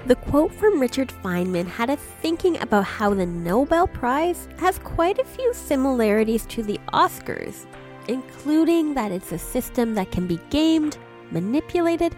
[0.06, 5.18] The quote from Richard Feynman had us thinking about how the Nobel Prize has quite
[5.18, 7.66] a few similarities to the Oscars,
[8.10, 10.98] including that it's a system that can be gamed,
[11.32, 12.14] manipulated,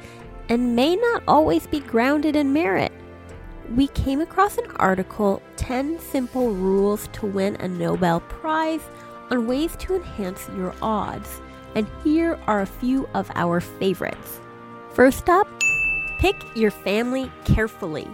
[0.49, 2.91] and may not always be grounded in merit.
[3.75, 8.81] We came across an article 10 Simple Rules to Win a Nobel Prize
[9.29, 11.39] on ways to enhance your odds,
[11.75, 14.39] and here are a few of our favorites.
[14.93, 15.47] First up,
[16.17, 18.07] Pick your family carefully.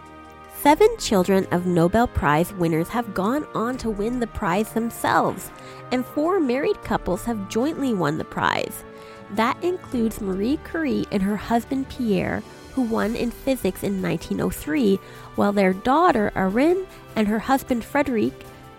[0.61, 5.51] Seven children of Nobel Prize winners have gone on to win the prize themselves,
[5.91, 8.83] and four married couples have jointly won the prize.
[9.31, 12.43] That includes Marie Curie and her husband Pierre,
[12.73, 14.99] who won in physics in 1903,
[15.35, 16.85] while their daughter Irène
[17.15, 18.33] and her husband Frederic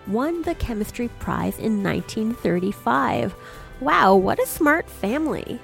[0.07, 3.35] won the chemistry prize in 1935.
[3.79, 5.59] Wow, what a smart family!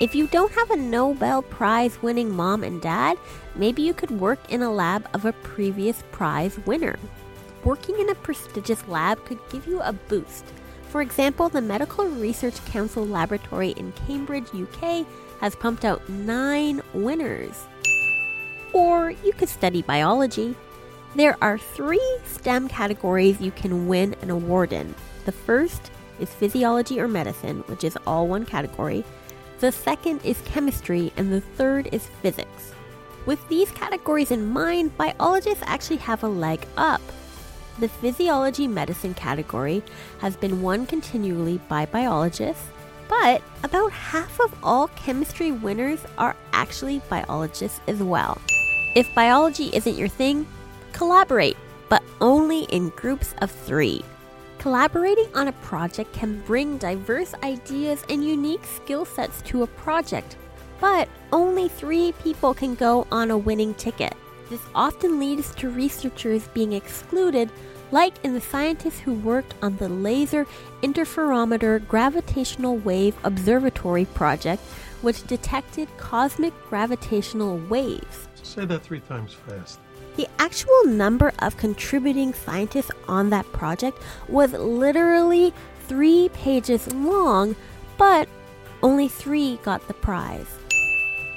[0.00, 3.18] If you don't have a Nobel Prize winning mom and dad,
[3.54, 6.98] maybe you could work in a lab of a previous prize winner.
[7.64, 10.46] Working in a prestigious lab could give you a boost.
[10.88, 15.04] For example, the Medical Research Council laboratory in Cambridge, UK
[15.38, 17.66] has pumped out nine winners.
[18.72, 20.56] Or you could study biology.
[21.14, 24.94] There are three STEM categories you can win an award in.
[25.26, 29.04] The first is physiology or medicine, which is all one category.
[29.60, 32.72] The second is chemistry, and the third is physics.
[33.26, 37.02] With these categories in mind, biologists actually have a leg up.
[37.78, 39.82] The physiology medicine category
[40.20, 42.64] has been won continually by biologists,
[43.06, 48.40] but about half of all chemistry winners are actually biologists as well.
[48.94, 50.46] If biology isn't your thing,
[50.92, 51.58] collaborate,
[51.90, 54.02] but only in groups of three.
[54.60, 60.36] Collaborating on a project can bring diverse ideas and unique skill sets to a project,
[60.82, 64.12] but only three people can go on a winning ticket.
[64.50, 67.50] This often leads to researchers being excluded,
[67.90, 70.46] like in the scientists who worked on the Laser
[70.82, 74.60] Interferometer Gravitational Wave Observatory project,
[75.00, 78.28] which detected cosmic gravitational waves.
[78.42, 79.80] Say that three times fast.
[80.16, 85.54] The actual number of contributing scientists on that project was literally
[85.86, 87.56] three pages long,
[87.96, 88.28] but
[88.82, 90.58] only three got the prize.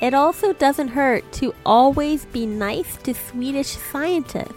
[0.02, 4.54] It also doesn't hurt to always be nice to Swedish scientists.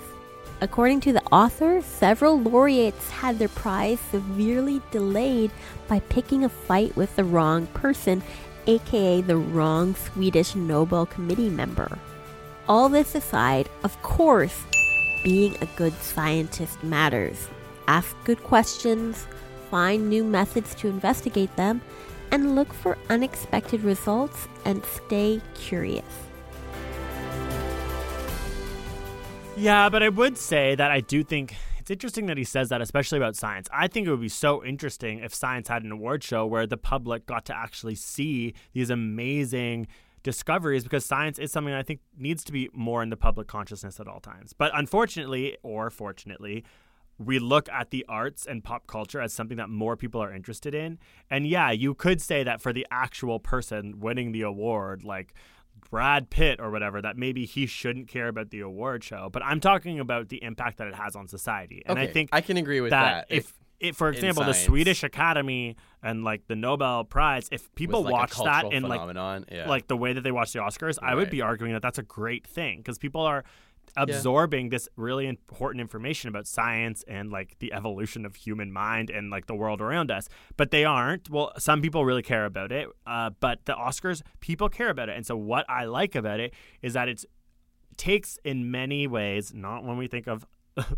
[0.60, 5.50] According to the author, several laureates had their prize severely delayed
[5.86, 8.22] by picking a fight with the wrong person,
[8.66, 11.98] aka the wrong Swedish Nobel Committee member.
[12.68, 14.64] All this aside, of course,
[15.22, 17.48] being a good scientist matters.
[17.86, 19.24] Ask good questions,
[19.70, 21.80] find new methods to investigate them,
[22.32, 26.04] and look for unexpected results and stay curious.
[29.56, 32.80] Yeah, but I would say that I do think it's interesting that he says that,
[32.80, 33.68] especially about science.
[33.72, 36.76] I think it would be so interesting if science had an award show where the
[36.76, 39.86] public got to actually see these amazing
[40.26, 44.00] discoveries because science is something I think needs to be more in the public consciousness
[44.00, 44.52] at all times.
[44.52, 46.64] But unfortunately, or fortunately,
[47.16, 50.74] we look at the arts and pop culture as something that more people are interested
[50.74, 50.98] in.
[51.30, 55.32] And yeah, you could say that for the actual person winning the award, like
[55.88, 59.28] Brad Pitt or whatever, that maybe he shouldn't care about the award show.
[59.30, 61.84] But I'm talking about the impact that it has on society.
[61.86, 63.28] And I think I can agree with that.
[63.28, 63.36] that.
[63.36, 64.54] If, if, for example, the.
[64.54, 69.68] Swedish Academy and like the Nobel Prize, if people like, watch that in like yeah.
[69.68, 72.02] like the way that they watch the Oscars, I would be arguing that that's a
[72.02, 73.44] great thing because people are
[73.96, 79.30] absorbing this really important information about science and like the evolution of human mind and
[79.30, 82.88] like the world around us but they aren't well some people really care about it
[83.06, 86.52] uh, but the oscars people care about it and so what i like about it
[86.82, 87.24] is that it's
[87.96, 90.44] takes in many ways not when we think of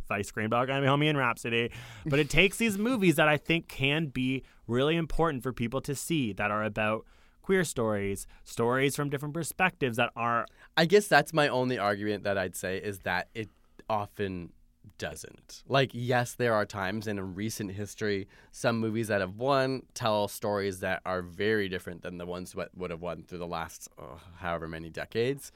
[0.09, 1.71] Vice Green Book, Guy Homie, and Rhapsody,
[2.07, 5.95] but it takes these movies that I think can be really important for people to
[5.95, 7.05] see that are about
[7.43, 12.37] queer stories, stories from different perspectives that are I guess that's my only argument that
[12.37, 13.49] I'd say is that it
[13.89, 14.53] often
[14.99, 15.63] doesn't.
[15.67, 20.81] Like, yes, there are times in recent history, some movies that have won tell stories
[20.81, 24.21] that are very different than the ones that would have won through the last oh,
[24.37, 25.53] however many decades.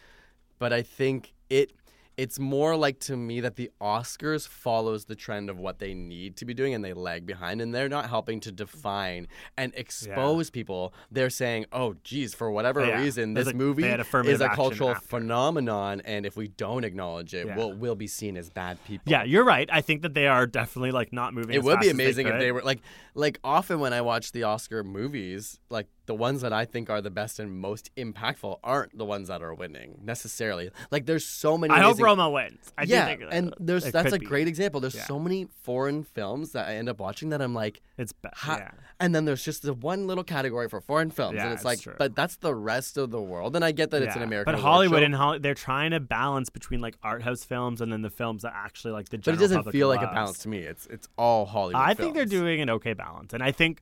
[0.58, 1.72] But I think it
[2.16, 6.36] it's more like to me that the Oscars follows the trend of what they need
[6.36, 10.50] to be doing and they lag behind and they're not helping to define and expose
[10.50, 10.92] people.
[11.10, 13.00] They're saying, "Oh, geez, for whatever Yeah.
[13.00, 13.94] reason, There's this a- movie they
[14.30, 15.06] is a cultural after.
[15.08, 17.56] phenomenon and if we don't acknowledge it, Yeah.
[17.56, 20.46] we'll we'll be seen as bad people." yeah you're right i think that they are
[20.46, 22.80] definitely like not moving It would be amazing if they were like
[23.14, 27.00] like often when I watch the Oscar movies, like the ones that I think are
[27.00, 30.70] the best and most impactful aren't the ones that are winning necessarily.
[30.90, 34.18] Like there's so many i hope roma wins I do yeah, and there's that's a
[34.18, 34.26] be.
[34.26, 34.80] great example.
[34.80, 35.04] There's Yeah.
[35.04, 38.56] so many foreign films that I end up watching that I'm like, it's bad ha-
[38.58, 38.70] yeah.
[38.98, 41.64] and then there's just the one little category for foreign films, Yeah, and it's it's
[41.64, 41.94] like, true.
[41.98, 43.54] but that's the rest of the world.
[43.54, 46.50] And I get that it's an American, but hollywood and Holly, they're trying to balance
[46.50, 49.38] between like art house films and then the films that actually like the but it
[49.38, 50.58] doesn't feel like a balance to me.
[50.58, 51.80] It's it's all Hollywood.
[51.80, 53.80] I think they're doing an okay balance, and I think,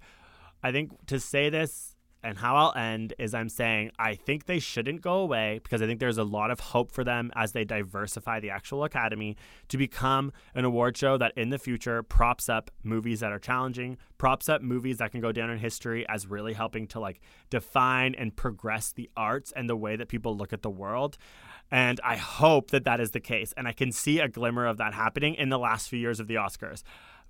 [0.63, 1.90] I think to say this
[2.23, 5.87] and how I'll end is I'm saying I think they shouldn't go away because I
[5.87, 9.37] think there's a lot of hope for them as they diversify the actual academy
[9.69, 13.97] to become an award show that in the future props up movies that are challenging,
[14.19, 18.15] props up movies that can go down in history as really helping to like define
[18.15, 21.17] and progress the arts and the way that people look at the world.
[21.71, 23.55] And I hope that that is the case.
[23.57, 26.27] And I can see a glimmer of that happening in the last few years of
[26.27, 26.83] the Oscars.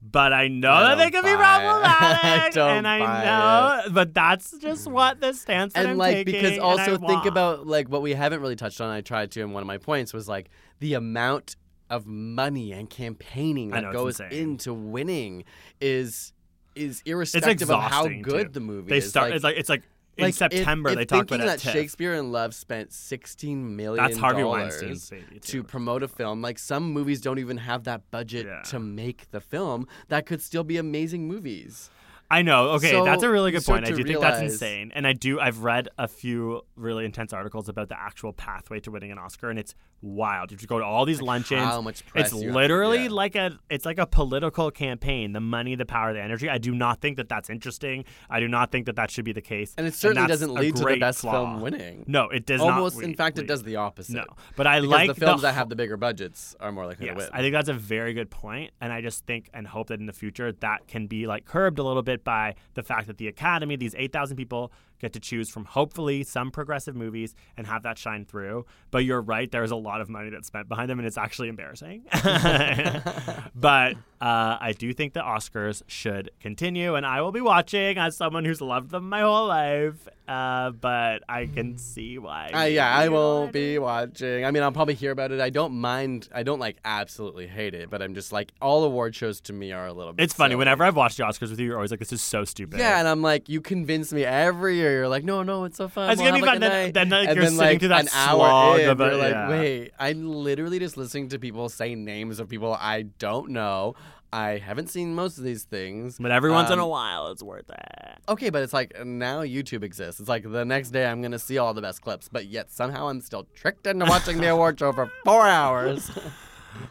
[0.03, 2.25] But I know I that they can be problematic.
[2.25, 6.27] I don't and I know, but that's just what the stance that and I'm like
[6.27, 6.33] taking.
[6.43, 7.27] because also think want.
[7.27, 8.89] about like what we haven't really touched on.
[8.89, 10.49] I tried to in one of my points was like
[10.79, 11.57] the amount
[11.91, 15.45] of money and campaigning that know, goes into winning
[15.81, 16.33] is
[16.75, 18.53] is irrespective of how good too.
[18.53, 19.09] the movie They is.
[19.11, 19.31] start.
[19.31, 19.83] Like, it's like it's like
[20.17, 21.73] in like, September if they talked about it that at TIFF.
[21.73, 26.43] Shakespeare in Love spent sixteen million That's Harvey dollars Weinstein's baby, to promote a film.
[26.43, 28.63] Like some movies don't even have that budget Yeah.
[28.71, 31.91] to make the film that could still be amazing movies.
[32.31, 32.71] I know.
[32.71, 33.87] Okay, So that's a really good point.
[33.87, 34.93] I do think that's insane.
[34.95, 38.91] And I do I've read a few really intense articles about the actual pathway to
[38.91, 40.51] winning an Oscar and it's wild.
[40.51, 41.63] You to go to all these luncheons.
[41.63, 43.11] how much press it's you have literally yeah.
[43.11, 45.33] like a it's like a political campaign.
[45.33, 46.49] The money, the power, the energy.
[46.49, 48.05] I do not think that that's interesting.
[48.29, 49.75] I do not think that that should be the case.
[49.77, 51.33] And it certainly that's doesn't lead to the best flaw.
[51.33, 52.05] film winning.
[52.07, 54.15] No, it does not Almost, in lead- fact, it does the opposite.
[54.15, 54.25] No,
[54.57, 57.07] but I Because like the films the that have the bigger budgets are more likely
[57.07, 57.29] Yes, to win.
[57.33, 60.07] I think that's a very good point, and I just think and hope that in
[60.07, 63.29] the future that can be like curbed a little bit by the fact that the
[63.29, 67.83] Academy, these eight thousand people, get to choose from hopefully some progressive movies and have
[67.83, 68.67] that shine through.
[68.91, 71.49] But you're right, there's a lot of money that's spent behind them, and it's actually
[71.49, 72.05] embarrassing.
[73.55, 78.17] but uh, I do think the Oscars should continue, and I will be watching as
[78.17, 80.09] someone who's loved them my whole life.
[80.29, 82.51] Uh, but I can see why.
[82.55, 84.45] Uh, yeah, I will want be watching.
[84.45, 85.41] I mean, I'll probably hear about it.
[85.41, 86.29] I don't mind.
[86.33, 89.73] I don't like absolutely hate it, but I'm just like all award shows to me
[89.73, 90.23] are a little bit.
[90.23, 90.53] It's funny.
[90.53, 90.59] silly.
[90.59, 93.01] Whenever I've watched the Oscars with you, you're always like, "This is so stupid." Yeah,
[93.01, 94.90] and I'm like, you convince me every year.
[94.93, 96.11] You're like, no, no, it's so fun.
[96.11, 96.81] It's We'll gonna be have, like, fun.
[96.81, 98.89] a Then- then, like, and you're then, sitting like, through that an hour slog in,
[98.91, 99.49] of it, you're like, yeah.
[99.49, 103.95] wait, I'm literally just listening to people say names of people I don't know.
[104.33, 107.43] I haven't seen most of these things, But every once in a Um, while, it's
[107.43, 108.19] worth it.
[108.29, 110.21] Okay, but it's like now YouTube exists.
[110.21, 113.09] It's like the next day I'm gonna see all the best clips, but yet somehow
[113.09, 116.11] I'm still tricked into watching the award show for four hours.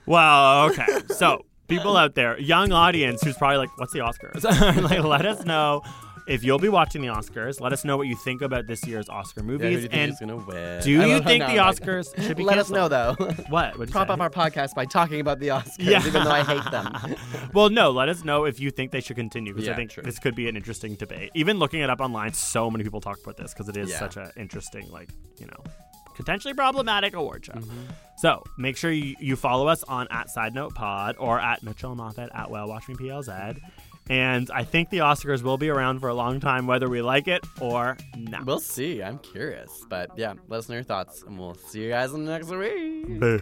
[0.05, 0.85] Well, okay.
[1.15, 4.43] So, people out there, young audience who's probably like, what's the Oscars?
[4.89, 5.81] like, let us know
[6.29, 7.59] if you'll be watching the Oscars.
[7.59, 9.75] Let us know what you think about this year's Oscar Yeah, who movies.
[9.77, 10.81] do you and is gonna win?
[10.83, 13.15] do you love think now the I'm like, Oscars should be Let us know though.
[13.49, 13.77] What?
[13.77, 14.13] What'd you Prop say?
[14.13, 16.05] up our podcast by talking about the Oscars, Yeah.
[16.05, 16.93] even though I hate them.
[17.53, 20.03] well, no, let us know if you think they should continue because I think true.
[20.03, 21.31] this could be an interesting debate.
[21.33, 23.99] Even looking it up online, so many people talk about this because it is Yeah.
[23.99, 25.09] such an interesting, like,
[25.39, 25.63] you know,
[26.15, 27.53] potentially problematic award show.
[27.53, 27.79] Mm-hmm.
[28.17, 31.95] So make sure you, you follow us on at Side Note Pod or at Mitchell
[31.95, 33.57] Moffit at Well Watch Me PLZ.
[34.09, 37.27] And I think the Oscars will be around for a long time, whether we like
[37.27, 38.45] it or not.
[38.45, 39.03] We'll see.
[39.03, 42.25] I'm curious, but yeah, let us know your thoughts, and we'll see you guys in
[42.25, 43.19] the next week.
[43.19, 43.41] Boo.